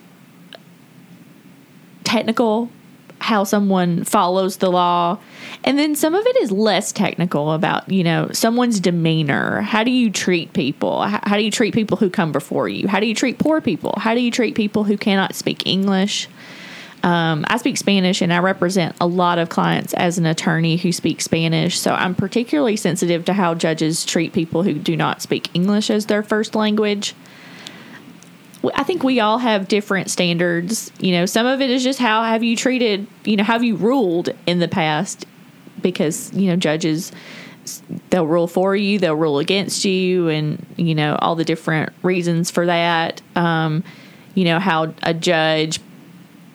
technical, 2.04 2.70
how 3.22 3.44
someone 3.44 4.04
follows 4.04 4.58
the 4.58 4.72
law. 4.72 5.18
And 5.64 5.78
then 5.78 5.96
some 5.96 6.16
of 6.16 6.26
it 6.26 6.36
is 6.38 6.52
less 6.52 6.92
technical 6.92 7.52
about, 7.52 7.90
you 7.90 8.04
know, 8.04 8.30
someone's 8.32 8.80
demeanor. 8.80 9.62
How 9.62 9.84
do 9.84 9.92
you 9.92 10.10
treat 10.10 10.54
people? 10.54 11.04
How, 11.04 11.38
do 11.38 11.44
you 11.44 11.52
treat 11.52 11.74
people 11.74 11.98
who 11.98 12.10
come 12.10 12.32
before 12.32 12.68
you? 12.68 12.88
How 12.88 13.00
do 13.00 13.06
you 13.06 13.14
treat 13.14 13.38
poor 13.38 13.62
people? 13.62 13.94
How 13.98 14.16
do 14.16 14.22
you 14.22 14.32
treat 14.32 14.56
people 14.56 14.84
who 14.84 14.98
cannot 14.98 15.36
speak 15.36 15.68
English? 15.68 16.28
Um, 17.04 17.46
I 17.48 17.58
speak 17.58 17.78
Spanish 17.78 18.22
and 18.22 18.34
I 18.34 18.40
represent 18.40 18.96
a 19.00 19.08
lot 19.08 19.38
of 19.38 19.50
clients 19.50 19.94
as 19.94 20.18
an 20.18 20.26
attorney 20.26 20.78
who 20.78 20.92
speak 20.92 21.22
Spanish. 21.22 21.80
So 21.80 21.94
I'm 21.94 22.16
particularly 22.16 22.76
sensitive 22.76 23.26
to 23.26 23.34
how 23.34 23.54
judges 23.54 24.04
treat 24.04 24.34
people 24.34 24.64
who 24.64 24.74
do 24.74 24.98
not 24.98 25.22
speak 25.22 25.50
English 25.54 25.90
as 25.90 26.08
their 26.08 26.24
first 26.24 26.56
language. 26.56 27.16
I 28.76 28.84
think 28.84 29.04
we 29.04 29.20
all 29.20 29.40
have 29.40 29.68
different 29.68 30.12
standards. 30.12 30.92
You 31.00 31.14
know, 31.14 31.26
some 31.26 31.46
of 31.46 31.62
it 31.62 31.70
is 31.70 31.84
just 31.84 32.00
how 32.00 32.24
have 32.24 32.44
you 32.44 32.56
treated, 32.56 33.08
you 33.26 33.36
know, 33.36 33.44
have 33.44 33.64
you 33.64 33.76
ruled 33.76 34.30
in 34.46 34.60
the 34.60 34.68
past? 34.68 35.26
Because, 35.82 36.32
you 36.34 36.48
know, 36.48 36.56
judges, 36.56 37.12
they'll 38.12 38.28
rule 38.28 38.48
for 38.48 38.76
you, 38.76 39.00
they'll 39.00 39.16
rule 39.16 39.40
against 39.40 39.84
you, 39.84 40.28
and, 40.30 40.64
you 40.78 40.94
know, 40.94 41.16
all 41.22 41.36
the 41.36 41.44
different 41.44 41.92
reasons 42.04 42.52
for 42.52 42.68
that. 42.68 43.22
Um, 43.36 43.84
you 44.36 44.46
know, 44.46 44.60
how 44.60 44.94
a 45.02 45.14
judge 45.14 45.80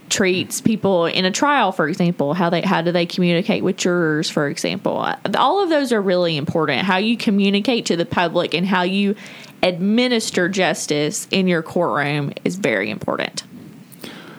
treats 0.08 0.60
people 0.60 1.06
in 1.06 1.24
a 1.24 1.30
trial, 1.30 1.72
for 1.72 1.88
example, 1.88 2.34
how 2.34 2.50
they 2.50 2.62
how 2.62 2.82
do 2.82 2.92
they 2.92 3.06
communicate 3.06 3.62
with 3.64 3.76
jurors, 3.76 4.30
for 4.30 4.48
example. 4.48 5.06
All 5.36 5.62
of 5.62 5.68
those 5.68 5.92
are 5.92 6.00
really 6.00 6.36
important. 6.36 6.82
How 6.82 6.98
you 6.98 7.16
communicate 7.16 7.86
to 7.86 7.96
the 7.96 8.06
public 8.06 8.54
and 8.54 8.66
how 8.66 8.82
you 8.82 9.14
administer 9.62 10.48
justice 10.48 11.26
in 11.30 11.48
your 11.48 11.62
courtroom 11.62 12.32
is 12.44 12.56
very 12.56 12.90
important. 12.90 13.42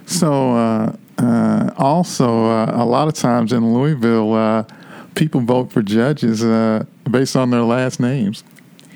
So, 0.06 0.56
uh, 0.56 0.96
uh, 1.18 1.72
also, 1.78 2.46
uh, 2.46 2.72
a 2.74 2.86
lot 2.86 3.08
of 3.08 3.14
times 3.14 3.52
in 3.52 3.74
Louisville, 3.74 4.34
uh, 4.34 4.64
people 5.16 5.42
vote 5.42 5.72
for 5.72 5.82
judges 5.82 6.44
uh, 6.44 6.86
based 7.10 7.36
on 7.36 7.50
their 7.50 7.64
last 7.64 8.00
names. 8.00 8.44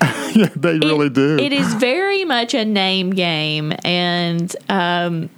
yeah, 0.34 0.48
they 0.56 0.78
really 0.78 1.06
it, 1.06 1.12
do. 1.12 1.38
It 1.38 1.52
is 1.52 1.74
very 1.74 2.24
much 2.24 2.54
a 2.54 2.64
name 2.64 3.10
game, 3.10 3.72
and 3.84 4.54
um, 4.68 5.30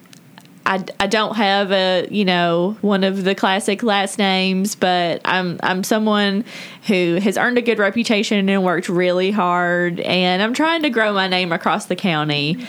I, 0.66 0.82
I 0.98 1.06
don't 1.06 1.36
have 1.36 1.72
a 1.72 2.08
you 2.10 2.24
know 2.24 2.76
one 2.80 3.04
of 3.04 3.24
the 3.24 3.34
classic 3.34 3.82
last 3.82 4.18
names, 4.18 4.74
but 4.74 5.20
I'm 5.24 5.60
I'm 5.62 5.84
someone 5.84 6.44
who 6.86 7.18
has 7.22 7.36
earned 7.36 7.58
a 7.58 7.62
good 7.62 7.78
reputation 7.78 8.48
and 8.48 8.64
worked 8.64 8.88
really 8.88 9.30
hard, 9.30 10.00
and 10.00 10.42
I'm 10.42 10.54
trying 10.54 10.82
to 10.82 10.90
grow 10.90 11.12
my 11.12 11.28
name 11.28 11.52
across 11.52 11.86
the 11.86 11.96
county. 11.96 12.66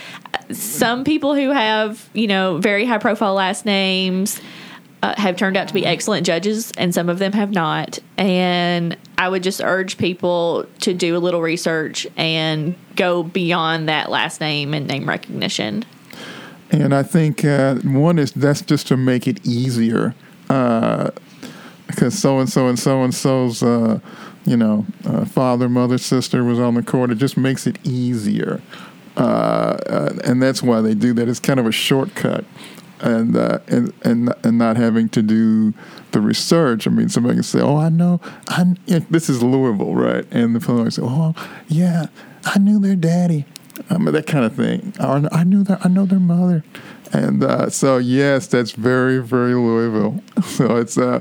Some 0.51 1.03
people 1.03 1.35
who 1.35 1.51
have 1.51 2.09
you 2.13 2.27
know 2.27 2.57
very 2.57 2.85
high 2.85 2.97
profile 2.97 3.35
last 3.35 3.65
names 3.65 4.41
uh, 5.01 5.13
have 5.17 5.37
turned 5.37 5.55
out 5.55 5.67
to 5.69 5.73
be 5.73 5.85
excellent 5.85 6.25
judges, 6.25 6.71
and 6.77 6.93
some 6.93 7.07
of 7.09 7.19
them 7.19 7.31
have 7.31 7.51
not. 7.51 7.99
And 8.17 8.97
I 9.17 9.29
would 9.29 9.43
just 9.43 9.61
urge 9.61 9.97
people 9.97 10.65
to 10.81 10.93
do 10.93 11.15
a 11.15 11.19
little 11.19 11.41
research 11.41 12.07
and 12.17 12.75
go 12.95 13.23
beyond 13.23 13.87
that 13.87 14.09
last 14.09 14.41
name 14.41 14.73
and 14.73 14.87
name 14.87 15.07
recognition. 15.07 15.85
And 16.71 16.93
I 16.93 17.03
think 17.03 17.45
uh, 17.45 17.75
one 17.75 18.19
is 18.19 18.31
that's 18.31 18.61
just 18.61 18.87
to 18.87 18.97
make 18.97 19.27
it 19.27 19.45
easier, 19.45 20.15
because 20.47 22.17
so 22.17 22.39
and 22.39 22.49
so 22.49 22.67
and 22.67 22.77
so 22.77 23.03
and 23.03 23.13
so's, 23.13 23.61
uh, 23.61 23.99
you 24.45 24.57
know, 24.57 24.85
uh, 25.05 25.25
father, 25.25 25.69
mother, 25.69 25.97
sister 25.97 26.43
was 26.43 26.59
on 26.59 26.73
the 26.73 26.83
court. 26.83 27.11
It 27.11 27.17
just 27.19 27.37
makes 27.37 27.67
it 27.67 27.77
easier, 27.83 28.61
uh, 29.15 29.19
uh, 29.19 30.19
and 30.23 30.41
that's 30.41 30.63
why 30.63 30.81
they 30.81 30.95
do 30.95 31.13
that. 31.13 31.29
It's 31.29 31.39
kind 31.39 31.59
of 31.59 31.67
a 31.67 31.71
shortcut, 31.71 32.45
and 32.99 33.37
uh, 33.37 33.59
and 33.67 33.93
and 34.03 34.33
and 34.43 34.57
not 34.57 34.75
having 34.75 35.07
to 35.09 35.21
do 35.21 35.73
the 36.11 36.19
research. 36.19 36.87
I 36.87 36.89
mean, 36.89 37.09
somebody 37.09 37.35
can 37.35 37.43
say, 37.43 37.61
"Oh, 37.61 37.77
I 37.77 37.89
know, 37.89 38.19
I 38.47 38.75
this 39.09 39.29
is 39.29 39.43
Louisville, 39.43 39.95
right?" 39.95 40.25
And 40.31 40.55
the 40.55 40.59
police 40.59 40.95
say, 40.95 41.03
"Oh, 41.05 41.35
yeah, 41.67 42.07
I 42.43 42.57
knew 42.59 42.79
their 42.79 42.95
daddy." 42.95 43.45
Um, 43.89 44.05
that 44.05 44.27
kind 44.27 44.45
of 44.45 44.55
thing. 44.55 44.93
I 44.99 45.43
knew 45.43 45.63
that 45.63 45.85
I 45.85 45.89
know 45.89 46.05
their 46.05 46.19
mother, 46.19 46.63
and 47.11 47.43
uh, 47.43 47.69
so 47.69 47.97
yes, 47.97 48.47
that's 48.47 48.71
very 48.71 49.19
very 49.19 49.53
Louisville. 49.53 50.21
So 50.45 50.77
it's 50.77 50.97
uh, 50.97 51.19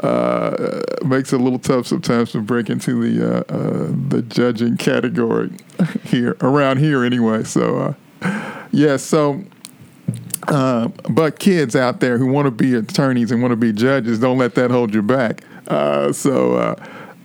uh, 0.00 0.82
makes 1.04 1.32
it 1.32 1.40
a 1.40 1.42
little 1.42 1.58
tough 1.58 1.86
sometimes 1.88 2.30
to 2.32 2.40
break 2.40 2.70
into 2.70 3.00
the 3.00 3.38
uh, 3.38 3.40
uh, 3.52 3.86
the 4.08 4.22
judging 4.22 4.76
category 4.76 5.50
here 6.04 6.36
around 6.40 6.78
here 6.78 7.04
anyway. 7.04 7.44
So 7.44 7.96
yes, 8.20 8.68
yeah, 8.72 8.96
so. 8.96 9.42
Uh, 10.48 10.86
but 11.10 11.40
kids 11.40 11.74
out 11.74 11.98
there 11.98 12.18
who 12.18 12.26
want 12.26 12.46
to 12.46 12.52
be 12.52 12.72
attorneys 12.76 13.32
and 13.32 13.42
want 13.42 13.50
to 13.50 13.56
be 13.56 13.72
judges, 13.72 14.20
don't 14.20 14.38
let 14.38 14.54
that 14.54 14.70
hold 14.70 14.94
you 14.94 15.02
back. 15.02 15.42
so 16.12 16.76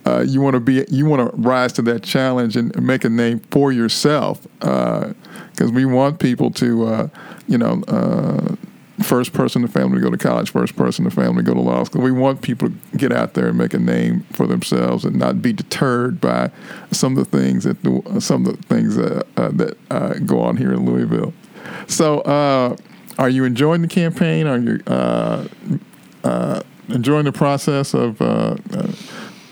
uh, 0.04 0.24
you 0.26 0.40
want 0.40 0.54
to 0.54 0.60
be 0.60 0.84
you 0.88 1.06
want 1.06 1.30
to 1.30 1.36
rise 1.40 1.72
to 1.74 1.82
that 1.82 2.02
challenge 2.02 2.56
and 2.56 2.80
make 2.82 3.04
a 3.04 3.08
name 3.08 3.38
for 3.50 3.70
yourself 3.70 4.42
because 4.58 5.14
uh, 5.60 5.72
we 5.72 5.84
want 5.84 6.18
people 6.18 6.50
to 6.50 6.86
uh, 6.86 7.08
you 7.46 7.56
know 7.56 7.82
uh, 7.86 8.56
first 9.02 9.32
person 9.32 9.62
in 9.62 9.66
the 9.66 9.72
family 9.72 9.98
to 9.98 10.04
go 10.04 10.10
to 10.10 10.16
college 10.16 10.50
first 10.50 10.74
person 10.74 11.04
in 11.04 11.10
the 11.10 11.14
family 11.14 11.44
to 11.44 11.50
go 11.50 11.54
to 11.54 11.60
law 11.60 11.84
school. 11.84 12.02
We 12.02 12.10
want 12.10 12.42
people 12.42 12.68
to 12.70 12.96
get 12.96 13.12
out 13.12 13.34
there 13.34 13.48
and 13.48 13.58
make 13.58 13.74
a 13.74 13.78
name 13.78 14.24
for 14.32 14.46
themselves 14.46 15.04
and 15.04 15.16
not 15.16 15.40
be 15.40 15.52
deterred 15.52 16.20
by 16.20 16.50
some 16.90 17.16
of 17.16 17.30
the 17.30 17.38
things 17.38 17.64
that 17.64 17.76
some 18.20 18.46
of 18.46 18.56
the 18.56 18.62
things 18.66 18.98
uh, 18.98 19.22
that 19.36 20.22
go 20.26 20.40
on 20.40 20.56
here 20.56 20.72
in 20.72 20.84
Louisville. 20.84 21.32
So 21.86 22.22
are 23.18 23.28
you 23.28 23.44
enjoying 23.44 23.82
the 23.82 23.88
campaign? 23.88 24.48
Are 24.48 24.58
you 24.58 24.80
enjoying 26.88 27.24
the 27.24 27.32
process 27.32 27.94
of 27.94 28.20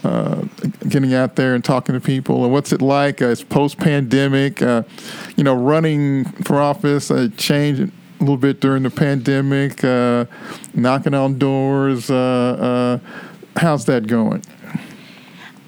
uh, 0.04 0.42
getting 0.88 1.14
out 1.14 1.36
there 1.36 1.54
and 1.54 1.64
talking 1.64 1.94
to 1.94 2.00
people? 2.00 2.44
And 2.44 2.52
what's 2.52 2.72
it 2.72 2.82
like? 2.82 3.22
Uh, 3.22 3.26
it's 3.26 3.42
post 3.42 3.78
pandemic. 3.78 4.62
Uh, 4.62 4.82
you 5.36 5.44
know, 5.44 5.54
running 5.54 6.24
for 6.42 6.60
office 6.60 7.10
uh, 7.10 7.28
changed 7.36 7.82
a 7.82 8.20
little 8.20 8.36
bit 8.36 8.60
during 8.60 8.82
the 8.82 8.90
pandemic. 8.90 9.82
Uh, 9.84 10.26
knocking 10.74 11.14
on 11.14 11.38
doors. 11.38 12.10
Uh, 12.10 12.98
how's 13.56 13.84
that 13.86 14.06
going? 14.06 14.42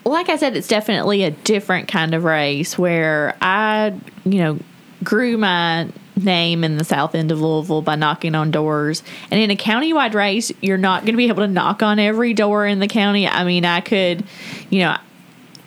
Like 0.04 0.28
I 0.28 0.36
said, 0.36 0.56
it's 0.56 0.68
definitely 0.68 1.22
a 1.22 1.30
different 1.30 1.88
kind 1.88 2.14
of 2.14 2.24
race 2.24 2.76
where 2.76 3.36
I, 3.40 3.94
you 4.24 4.38
know, 4.38 4.58
grew 5.04 5.36
my 5.36 5.88
name 6.16 6.64
in 6.64 6.76
the 6.76 6.84
south 6.84 7.14
end 7.14 7.30
of 7.30 7.40
Louisville 7.40 7.82
by 7.82 7.96
knocking 7.96 8.34
on 8.34 8.50
doors. 8.50 9.02
And 9.30 9.40
in 9.40 9.50
a 9.50 9.56
countywide 9.56 10.14
race, 10.14 10.52
you're 10.60 10.78
not 10.78 11.02
going 11.02 11.14
to 11.14 11.16
be 11.16 11.28
able 11.28 11.42
to 11.42 11.48
knock 11.48 11.82
on 11.82 11.98
every 11.98 12.34
door 12.34 12.66
in 12.66 12.78
the 12.80 12.88
county. 12.88 13.26
I 13.26 13.44
mean, 13.44 13.64
I 13.64 13.80
could, 13.80 14.24
you 14.70 14.80
know, 14.80 14.96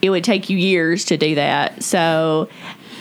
it 0.01 0.09
would 0.09 0.23
take 0.23 0.49
you 0.49 0.57
years 0.57 1.05
to 1.05 1.17
do 1.17 1.35
that. 1.35 1.83
So 1.83 2.49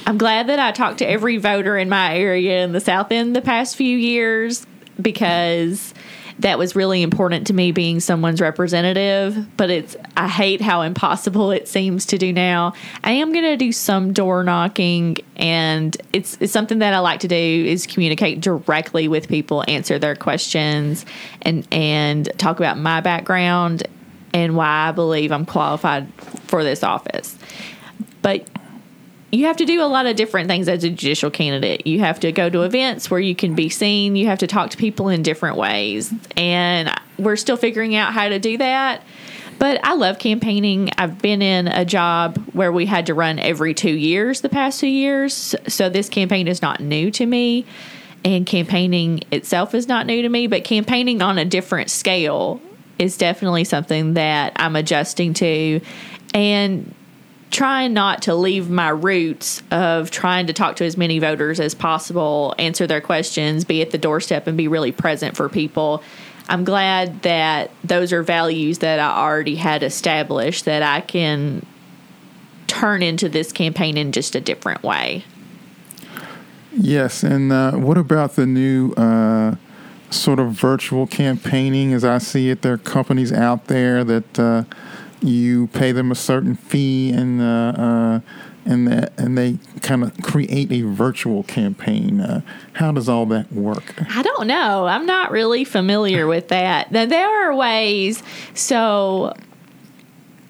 I'm 0.07 0.19
glad 0.19 0.49
that 0.49 0.59
I 0.59 0.73
talked 0.73 0.99
to 0.99 1.07
every 1.09 1.37
voter 1.37 1.77
in 1.77 1.89
my 1.89 2.17
area 2.17 2.65
in 2.65 2.73
the 2.73 2.81
south 2.81 3.13
end 3.13 3.35
the 3.37 3.43
past 3.43 3.77
few 3.77 3.97
years 3.97 4.67
because 5.01 5.95
that 6.40 6.59
was 6.59 6.75
really 6.75 7.03
important 7.03 7.47
to 7.47 7.53
me 7.53 7.73
being 7.73 8.01
someone's 8.01 8.40
representative 8.40 9.47
but 9.57 9.70
it's 9.70 9.97
i 10.16 10.29
hate 10.29 10.61
how 10.61 10.83
impossible 10.83 11.51
it 11.51 11.68
seems 11.68 12.07
to 12.07 12.18
do 12.18 12.33
now. 12.33 12.73
I 13.03 13.12
am 13.12 13.33
going 13.33 13.44
to 13.44 13.57
do 13.57 13.73
some 13.73 14.12
door 14.12 14.42
knocking 14.44 15.16
and 15.37 15.97
it's, 16.12 16.37
it's 16.40 16.53
something 16.53 16.79
that 16.81 16.94
i 16.94 16.99
like 16.99 17.20
to 17.20 17.29
do 17.29 17.35
is 17.37 17.87
communicate 17.87 18.40
directly 18.40 19.09
with 19.09 19.29
people 19.29 19.64
answer 19.68 19.99
their 19.99 20.16
questions 20.16 21.07
and 21.42 21.66
and 21.70 22.29
talk 22.38 22.59
about 22.59 22.79
my 22.79 23.01
background 23.01 23.87
and 24.33 24.57
why 24.57 24.88
i 24.88 24.92
believe 24.92 25.33
i'm 25.33 25.47
qualified 25.47 26.12
for 26.55 26.62
this 26.62 26.83
office. 26.85 27.37
But 28.23 28.49
you 29.35 29.47
have 29.47 29.57
to 29.57 29.64
do 29.64 29.83
a 29.83 29.87
lot 29.87 30.07
of 30.07 30.16
different 30.16 30.49
things 30.49 30.68
as 30.68 30.85
a 30.85 30.90
judicial 30.90 31.31
candidate. 31.31 31.87
You 31.87 32.01
have 32.01 32.20
to 32.20 32.33
go 32.33 32.49
to 32.49 32.62
events 32.62 33.11
where 33.11 33.20
you 33.20 33.35
can 33.35 33.55
be 33.55 33.68
seen. 33.68 34.16
You 34.16 34.27
have 34.27 34.38
to 34.40 34.47
talk 34.47 34.70
to 34.70 34.77
people 34.77 35.09
in 35.09 35.23
different 35.23 35.57
ways. 35.57 36.12
And 36.37 36.90
we're 37.18 37.37
still 37.37 37.57
figuring 37.57 37.94
out 37.94 38.12
how 38.12 38.29
to 38.29 38.38
do 38.38 38.59
that. 38.59 39.03
But 39.59 39.85
I 39.85 39.94
love 39.94 40.18
campaigning. 40.18 40.90
I've 40.99 41.20
been 41.20 41.40
in 41.40 41.68
a 41.68 41.85
job 41.85 42.38
where 42.53 42.73
we 42.73 42.87
had 42.87 43.07
to 43.07 43.14
run 43.14 43.38
every 43.38 43.73
two 43.73 43.94
years 43.94 44.40
the 44.40 44.49
past 44.49 44.81
two 44.81 44.88
years. 44.88 45.55
So 45.68 45.88
this 45.88 46.09
campaign 46.09 46.49
is 46.49 46.61
not 46.61 46.81
new 46.81 47.11
to 47.12 47.25
me. 47.25 47.64
And 48.25 48.47
campaigning 48.47 49.20
itself 49.31 49.75
is 49.75 49.87
not 49.87 50.07
new 50.07 50.23
to 50.23 50.29
me, 50.29 50.47
but 50.47 50.64
campaigning 50.64 51.23
on 51.23 51.38
a 51.38 51.44
different 51.44 51.90
scale 51.90 52.61
is 52.99 53.16
definitely 53.16 53.64
something 53.64 54.14
that 54.14 54.53
I'm 54.57 54.77
adjusting 54.77 55.35
to. 55.35 55.81
And 56.33 56.94
trying 57.55 57.93
not 57.93 58.23
to 58.23 58.35
leave 58.35 58.69
my 58.69 58.88
roots 58.88 59.62
of 59.71 60.11
trying 60.11 60.49
to 60.49 60.53
talk 60.53 60.75
to 60.75 60.85
as 60.85 60.97
many 60.97 61.21
voters 61.21 61.61
as 61.61 61.73
possible, 61.73 62.53
answer 62.59 62.85
their 62.85 63.01
questions, 63.01 63.64
be 63.64 63.81
at 63.81 63.93
the 63.93 63.99
doorstep, 63.99 64.49
and 64.49 64.57
be 64.57 64.67
really 64.67 64.90
present 64.90 65.37
for 65.37 65.49
people. 65.49 66.03
I'm 66.49 66.64
glad 66.64 67.23
that 67.23 67.71
those 67.85 68.12
are 68.12 68.25
values 68.25 68.79
that 68.79 68.99
I 68.99 69.23
already 69.23 69.55
had 69.55 69.85
established 69.85 70.64
that 70.64 70.83
I 70.83 71.01
can 71.01 71.64
turn 72.67 73.05
into 73.05 73.29
this 73.29 73.53
campaign 73.53 73.97
in 73.97 74.11
just 74.11 74.35
a 74.35 74.40
different 74.40 74.83
way. 74.83 75.25
Yes, 76.73 77.23
and 77.23 77.53
uh, 77.53 77.73
what 77.75 77.97
about 77.97 78.35
the 78.35 78.47
new 78.47 78.95
uh, 78.95 79.55
sort 80.11 80.40
of 80.40 80.51
virtual 80.51 81.07
campaigning? 81.07 81.93
As 81.93 82.05
I 82.05 82.19
see 82.19 82.51
it, 82.51 82.62
there 82.62 82.73
are 82.73 82.79
companies 82.79 83.33
out 83.33 83.67
there 83.67 84.03
that 84.03 84.38
uh, 84.40 84.64
you 85.25 85.69
pay 85.69 85.93
them 85.93 86.11
a 86.11 86.15
certain 86.15 86.55
fee, 86.55 87.11
and 87.11 87.41
uh, 87.41 87.45
uh, 87.45 88.21
and 88.67 88.89
that, 88.89 89.13
and 89.19 89.37
they 89.37 89.59
kind 89.83 90.03
of 90.03 90.17
create 90.23 90.71
a 90.73 90.83
virtual 90.83 91.43
campaign. 91.43 92.21
Uh, 92.21 92.41
how 92.75 92.93
does 92.93 93.09
all 93.09 93.27
that 93.27 93.53
work? 93.53 93.95
I 94.11 94.23
don't 94.23 94.47
know. 94.47 94.87
I'm 94.87 95.07
not 95.07 95.31
really 95.31 95.65
familiar 95.65 96.27
with 96.27 96.49
that. 96.49 96.91
Now, 96.93 97.07
there 97.07 97.49
are 97.49 97.55
ways. 97.55 98.23
So 98.55 99.35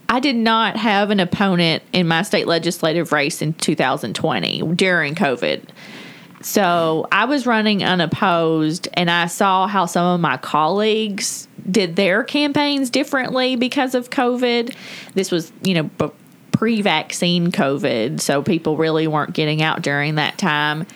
I 0.08 0.20
did 0.20 0.36
not 0.36 0.76
have 0.76 1.10
an 1.10 1.20
opponent 1.20 1.82
in 1.92 2.06
my 2.06 2.22
state 2.22 2.46
legislative 2.46 3.12
race 3.12 3.42
in 3.42 3.54
2020 3.54 4.62
during 4.74 5.14
COVID. 5.14 5.68
So 6.44 7.08
I 7.10 7.24
was 7.24 7.46
running 7.46 7.82
unopposed, 7.82 8.86
and 8.92 9.10
I 9.10 9.26
saw 9.28 9.66
how 9.66 9.86
some 9.86 10.04
of 10.04 10.20
my 10.20 10.36
colleagues 10.36 11.48
did 11.70 11.96
their 11.96 12.22
campaigns 12.22 12.90
differently 12.90 13.56
because 13.56 13.94
of 13.94 14.10
COVID. 14.10 14.76
This 15.14 15.30
was, 15.30 15.50
you 15.62 15.72
know, 15.72 16.12
pre 16.52 16.82
vaccine 16.82 17.50
COVID, 17.50 18.20
so 18.20 18.42
people 18.42 18.76
really 18.76 19.06
weren't 19.06 19.32
getting 19.32 19.62
out 19.62 19.80
during 19.80 20.16
that 20.16 20.36
time. 20.36 20.86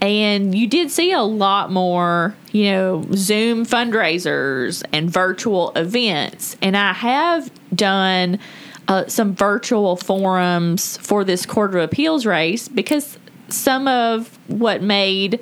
And 0.00 0.54
you 0.54 0.68
did 0.68 0.88
see 0.88 1.10
a 1.10 1.22
lot 1.22 1.72
more, 1.72 2.36
you 2.52 2.70
know, 2.70 3.04
Zoom 3.14 3.66
fundraisers 3.66 4.84
and 4.92 5.10
virtual 5.10 5.72
events. 5.72 6.56
And 6.62 6.76
I 6.76 6.92
have 6.92 7.50
done 7.74 8.38
uh, 8.86 9.06
some 9.08 9.34
virtual 9.34 9.96
forums 9.96 10.96
for 10.98 11.24
this 11.24 11.44
Court 11.44 11.74
of 11.74 11.82
Appeals 11.82 12.24
race 12.24 12.68
because 12.68 13.18
some 13.52 13.88
of 13.88 14.38
what 14.48 14.82
made 14.82 15.40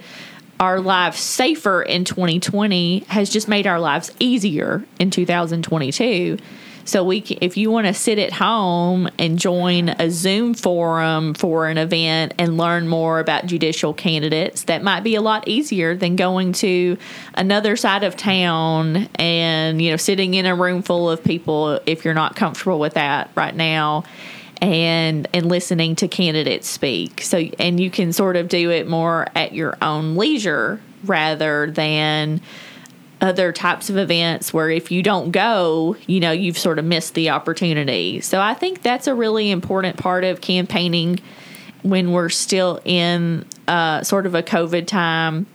our 0.58 0.80
lives 0.80 1.18
safer 1.18 1.82
in 1.82 2.04
2020 2.04 3.00
has 3.08 3.30
just 3.30 3.48
made 3.48 3.66
our 3.66 3.80
lives 3.80 4.12
easier 4.18 4.84
in 4.98 5.10
2022. 5.10 6.36
So 6.90 7.04
we, 7.04 7.18
if 7.40 7.56
you 7.56 7.70
want 7.70 7.86
to 7.86 7.94
sit 7.94 8.18
at 8.18 8.32
home 8.32 9.08
and 9.16 9.38
join 9.38 9.90
a 9.90 10.10
Zoom 10.10 10.54
forum 10.54 11.34
for 11.34 11.68
an 11.68 11.78
event 11.78 12.34
and 12.36 12.56
learn 12.56 12.88
more 12.88 13.20
about 13.20 13.46
judicial 13.46 13.94
candidates, 13.94 14.64
that 14.64 14.82
might 14.82 15.04
be 15.04 15.14
a 15.14 15.20
lot 15.20 15.46
easier 15.46 15.94
than 15.94 16.16
going 16.16 16.52
to 16.54 16.98
another 17.34 17.76
side 17.76 18.02
of 18.02 18.16
town 18.16 19.08
and 19.14 19.80
you 19.80 19.92
know 19.92 19.96
sitting 19.96 20.34
in 20.34 20.46
a 20.46 20.54
room 20.56 20.82
full 20.82 21.08
of 21.08 21.22
people 21.22 21.78
if 21.86 22.04
you're 22.04 22.12
not 22.12 22.34
comfortable 22.34 22.80
with 22.80 22.94
that 22.94 23.30
right 23.36 23.54
now 23.54 24.02
and 24.60 25.28
and 25.32 25.46
listening 25.46 25.94
to 25.94 26.08
candidates 26.08 26.66
speak. 26.66 27.20
So 27.20 27.38
and 27.60 27.78
you 27.78 27.92
can 27.92 28.12
sort 28.12 28.34
of 28.34 28.48
do 28.48 28.68
it 28.72 28.88
more 28.88 29.28
at 29.36 29.54
your 29.54 29.78
own 29.80 30.16
leisure 30.16 30.80
rather 31.04 31.70
than 31.70 32.40
other 33.20 33.52
types 33.52 33.90
of 33.90 33.96
events 33.96 34.52
where 34.52 34.70
if 34.70 34.90
you 34.90 35.02
don't 35.02 35.30
go, 35.30 35.96
you 36.06 36.20
know, 36.20 36.32
you've 36.32 36.58
sort 36.58 36.78
of 36.78 36.84
missed 36.84 37.14
the 37.14 37.30
opportunity. 37.30 38.20
So 38.20 38.40
I 38.40 38.54
think 38.54 38.82
that's 38.82 39.06
a 39.06 39.14
really 39.14 39.50
important 39.50 39.98
part 39.98 40.24
of 40.24 40.40
campaigning 40.40 41.20
when 41.82 42.12
we're 42.12 42.30
still 42.30 42.80
in 42.84 43.44
uh, 43.68 44.02
sort 44.02 44.26
of 44.26 44.34
a 44.34 44.42
COVID 44.42 44.86
time 44.86 45.46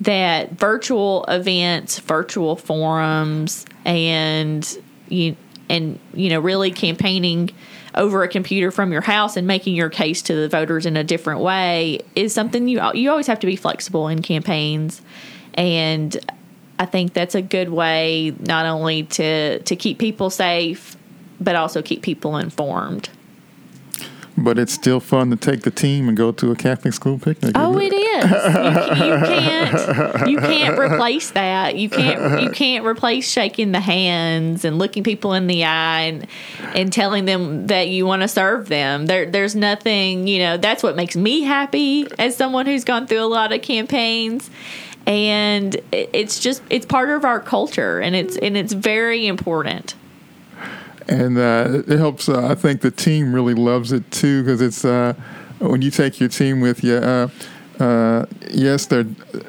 that 0.00 0.52
virtual 0.52 1.24
events, 1.26 1.98
virtual 1.98 2.56
forums, 2.56 3.66
and 3.84 4.78
you 5.08 5.36
and 5.68 5.98
you 6.14 6.30
know 6.30 6.40
really 6.40 6.70
campaigning 6.70 7.50
over 7.94 8.22
a 8.22 8.28
computer 8.28 8.70
from 8.70 8.92
your 8.92 9.00
house 9.00 9.36
and 9.36 9.46
making 9.46 9.74
your 9.74 9.90
case 9.90 10.22
to 10.22 10.34
the 10.34 10.48
voters 10.48 10.86
in 10.86 10.96
a 10.96 11.04
different 11.04 11.40
way 11.40 12.00
is 12.14 12.32
something 12.32 12.68
you 12.68 12.80
you 12.94 13.10
always 13.10 13.26
have 13.26 13.40
to 13.40 13.46
be 13.46 13.56
flexible 13.56 14.08
in 14.08 14.22
campaigns 14.22 15.02
and 15.54 16.18
I 16.80 16.86
think 16.86 17.12
that's 17.12 17.34
a 17.34 17.42
good 17.42 17.68
way 17.68 18.34
not 18.40 18.64
only 18.64 19.02
to 19.04 19.60
to 19.60 19.76
keep 19.76 19.98
people 19.98 20.30
safe 20.30 20.96
but 21.38 21.54
also 21.54 21.82
keep 21.82 22.02
people 22.02 22.36
informed. 22.36 23.10
But 24.36 24.58
it's 24.58 24.72
still 24.72 25.00
fun 25.00 25.28
to 25.30 25.36
take 25.36 25.62
the 25.62 25.70
team 25.70 26.08
and 26.08 26.16
go 26.16 26.32
to 26.32 26.50
a 26.50 26.56
Catholic 26.56 26.94
school 26.94 27.18
picnic. 27.18 27.52
Oh, 27.54 27.76
it, 27.76 27.92
it 27.92 27.96
is. 27.96 28.30
You, 28.98 29.04
you, 29.04 29.18
can't. 29.18 30.28
You 30.30 30.38
can't 30.38 30.78
replace 30.78 31.32
that. 31.32 31.76
You 31.76 31.90
can't. 31.90 32.40
You 32.40 32.50
can't 32.50 32.86
replace 32.86 33.30
shaking 33.30 33.72
the 33.72 33.80
hands 33.80 34.64
and 34.64 34.78
looking 34.78 35.02
people 35.02 35.34
in 35.34 35.46
the 35.46 35.64
eye 35.64 36.02
and 36.02 36.26
and 36.74 36.90
telling 36.90 37.26
them 37.26 37.66
that 37.66 37.88
you 37.88 38.06
want 38.06 38.22
to 38.22 38.28
serve 38.28 38.68
them. 38.68 39.04
There, 39.06 39.26
there's 39.26 39.54
nothing. 39.54 40.26
You 40.26 40.38
know, 40.38 40.56
that's 40.56 40.82
what 40.82 40.96
makes 40.96 41.16
me 41.16 41.42
happy 41.42 42.06
as 42.18 42.34
someone 42.34 42.64
who's 42.64 42.84
gone 42.84 43.06
through 43.06 43.22
a 43.22 43.28
lot 43.28 43.52
of 43.52 43.60
campaigns 43.60 44.48
and 45.06 45.76
it's 45.92 46.38
just 46.38 46.62
it's 46.70 46.86
part 46.86 47.10
of 47.10 47.24
our 47.24 47.40
culture 47.40 48.00
and 48.00 48.14
it's 48.14 48.36
and 48.36 48.56
it's 48.56 48.72
very 48.72 49.26
important 49.26 49.94
and 51.10 51.38
uh, 51.38 51.82
it 51.86 51.98
helps. 51.98 52.28
Uh, 52.28 52.46
I 52.46 52.54
think 52.54 52.80
the 52.80 52.90
team 52.90 53.34
really 53.34 53.54
loves 53.54 53.92
it 53.92 54.10
too 54.10 54.42
because 54.42 54.62
it's 54.62 54.84
uh, 54.84 55.14
when 55.58 55.82
you 55.82 55.90
take 55.90 56.20
your 56.20 56.28
team 56.28 56.60
with 56.60 56.82
you. 56.84 56.94
Uh, 56.94 57.28
uh, 57.80 58.26
yes, 58.50 58.86
they're 58.86 59.04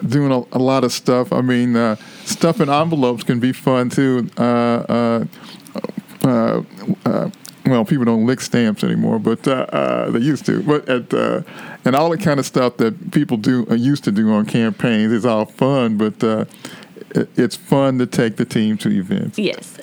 doing 0.07 0.31
a, 0.31 0.57
a, 0.57 0.59
lot 0.59 0.85
of 0.85 0.93
stuff. 0.93 1.33
I 1.33 1.41
mean, 1.41 1.75
uh, 1.75 1.97
stuff 2.23 2.61
in 2.61 2.69
envelopes 2.69 3.23
can 3.23 3.41
be 3.41 3.51
fun 3.51 3.89
too. 3.89 4.29
Well, 7.71 7.85
people 7.85 8.03
don't 8.03 8.25
lick 8.25 8.41
stamps 8.41 8.83
anymore, 8.83 9.17
but 9.17 9.47
uh, 9.47 9.65
uh, 9.69 10.11
they 10.11 10.19
used 10.19 10.45
to. 10.45 10.61
But 10.61 10.89
at 10.89 11.13
uh, 11.13 11.41
and 11.85 11.95
all 11.95 12.09
the 12.09 12.17
kind 12.17 12.37
of 12.37 12.45
stuff 12.45 12.75
that 12.77 13.11
people 13.11 13.37
do 13.37 13.65
used 13.71 14.03
to 14.03 14.11
do 14.11 14.29
on 14.33 14.45
campaigns 14.45 15.13
is 15.13 15.25
all 15.25 15.45
fun, 15.45 15.97
but 15.97 16.47
it's 17.37 17.55
fun 17.55 17.97
to 17.99 18.05
take 18.05 18.35
the 18.35 18.45
team 18.45 18.77
to 18.79 18.89
events. 18.89 19.39
Yes, 19.39 19.77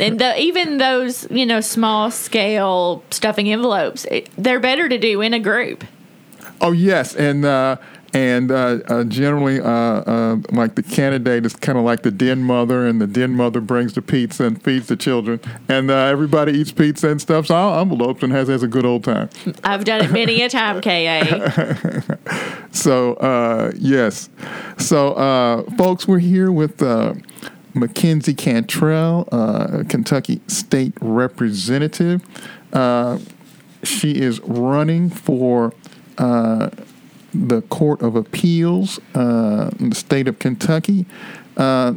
and 0.00 0.18
the, 0.18 0.36
even 0.36 0.78
those 0.78 1.30
you 1.30 1.46
know 1.46 1.60
small 1.60 2.10
scale 2.10 3.04
stuffing 3.10 3.48
envelopes, 3.48 4.04
it, 4.06 4.28
they're 4.36 4.60
better 4.60 4.88
to 4.88 4.98
do 4.98 5.20
in 5.20 5.32
a 5.32 5.40
group. 5.40 5.84
Oh 6.60 6.72
yes, 6.72 7.14
and 7.14 7.44
uh, 7.44 7.76
and 8.14 8.50
uh, 8.50 8.78
uh, 8.88 9.04
generally, 9.04 9.60
uh, 9.60 9.66
uh, 9.66 10.36
like 10.50 10.74
the 10.74 10.82
candidate 10.82 11.46
is 11.46 11.54
kind 11.56 11.78
of 11.78 11.84
like 11.84 12.02
the 12.02 12.10
den 12.10 12.42
mother, 12.42 12.86
and 12.86 13.00
the 13.00 13.06
den 13.06 13.32
mother 13.32 13.60
brings 13.60 13.94
the 13.94 14.02
pizza 14.02 14.44
and 14.44 14.62
feeds 14.62 14.88
the 14.88 14.96
children, 14.96 15.40
and 15.68 15.90
uh, 15.90 15.94
everybody 15.94 16.52
eats 16.52 16.72
pizza 16.72 17.08
and 17.08 17.20
stuff. 17.20 17.46
stuffs 17.46 17.50
all 17.50 17.80
envelopes 17.80 18.22
and 18.22 18.32
has 18.32 18.48
has 18.48 18.62
a 18.62 18.68
good 18.68 18.84
old 18.84 19.04
time. 19.04 19.30
I've 19.64 19.84
done 19.84 20.04
it 20.04 20.10
many 20.10 20.42
a 20.42 20.48
time, 20.50 20.82
Ka. 20.82 20.90
so 22.72 23.72
yes, 23.78 24.28
so 24.78 25.64
folks, 25.76 26.06
we're 26.06 26.18
here 26.18 26.52
with. 26.52 26.82
Mackenzie 27.74 28.34
Cantrell, 28.34 29.26
uh, 29.32 29.84
Kentucky 29.88 30.42
State 30.46 30.92
Representative. 31.00 32.22
Uh, 32.70 33.18
she 33.82 34.20
is 34.20 34.40
running 34.40 35.08
for 35.08 35.72
uh, 36.18 36.68
the 37.34 37.62
Court 37.62 38.02
of 38.02 38.16
Appeals 38.16 39.00
uh, 39.14 39.70
in 39.78 39.90
the 39.90 39.96
state 39.96 40.28
of 40.28 40.38
Kentucky. 40.38 41.06
Uh, 41.56 41.94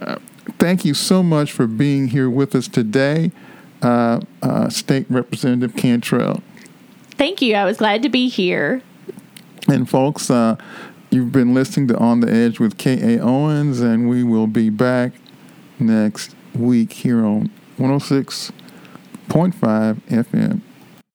uh, 0.00 0.16
thank 0.58 0.84
you 0.84 0.94
so 0.94 1.22
much 1.22 1.52
for 1.52 1.66
being 1.66 2.08
here 2.08 2.28
with 2.28 2.54
us 2.54 2.68
today, 2.68 3.30
State 4.68 5.06
Representative 5.08 5.76
Cantrell. 5.76 6.42
Thank 7.12 7.42
you. 7.42 7.54
I 7.54 7.64
was 7.64 7.78
glad 7.78 8.02
to 8.02 8.08
be 8.08 8.28
here. 8.28 8.82
And 9.68 9.88
folks, 9.88 10.30
You've 11.12 11.32
been 11.32 11.54
listening 11.54 11.88
to 11.88 11.98
On 11.98 12.20
the 12.20 12.32
Edge 12.32 12.60
with 12.60 12.78
K.A. 12.78 13.20
Owens, 13.20 13.80
and 13.80 14.08
we 14.08 14.22
will 14.22 14.46
be 14.46 14.70
back 14.70 15.10
next 15.80 16.36
week 16.54 16.92
here 16.92 17.26
on 17.26 17.50
106.5 17.78 18.52
FM. 19.28 20.60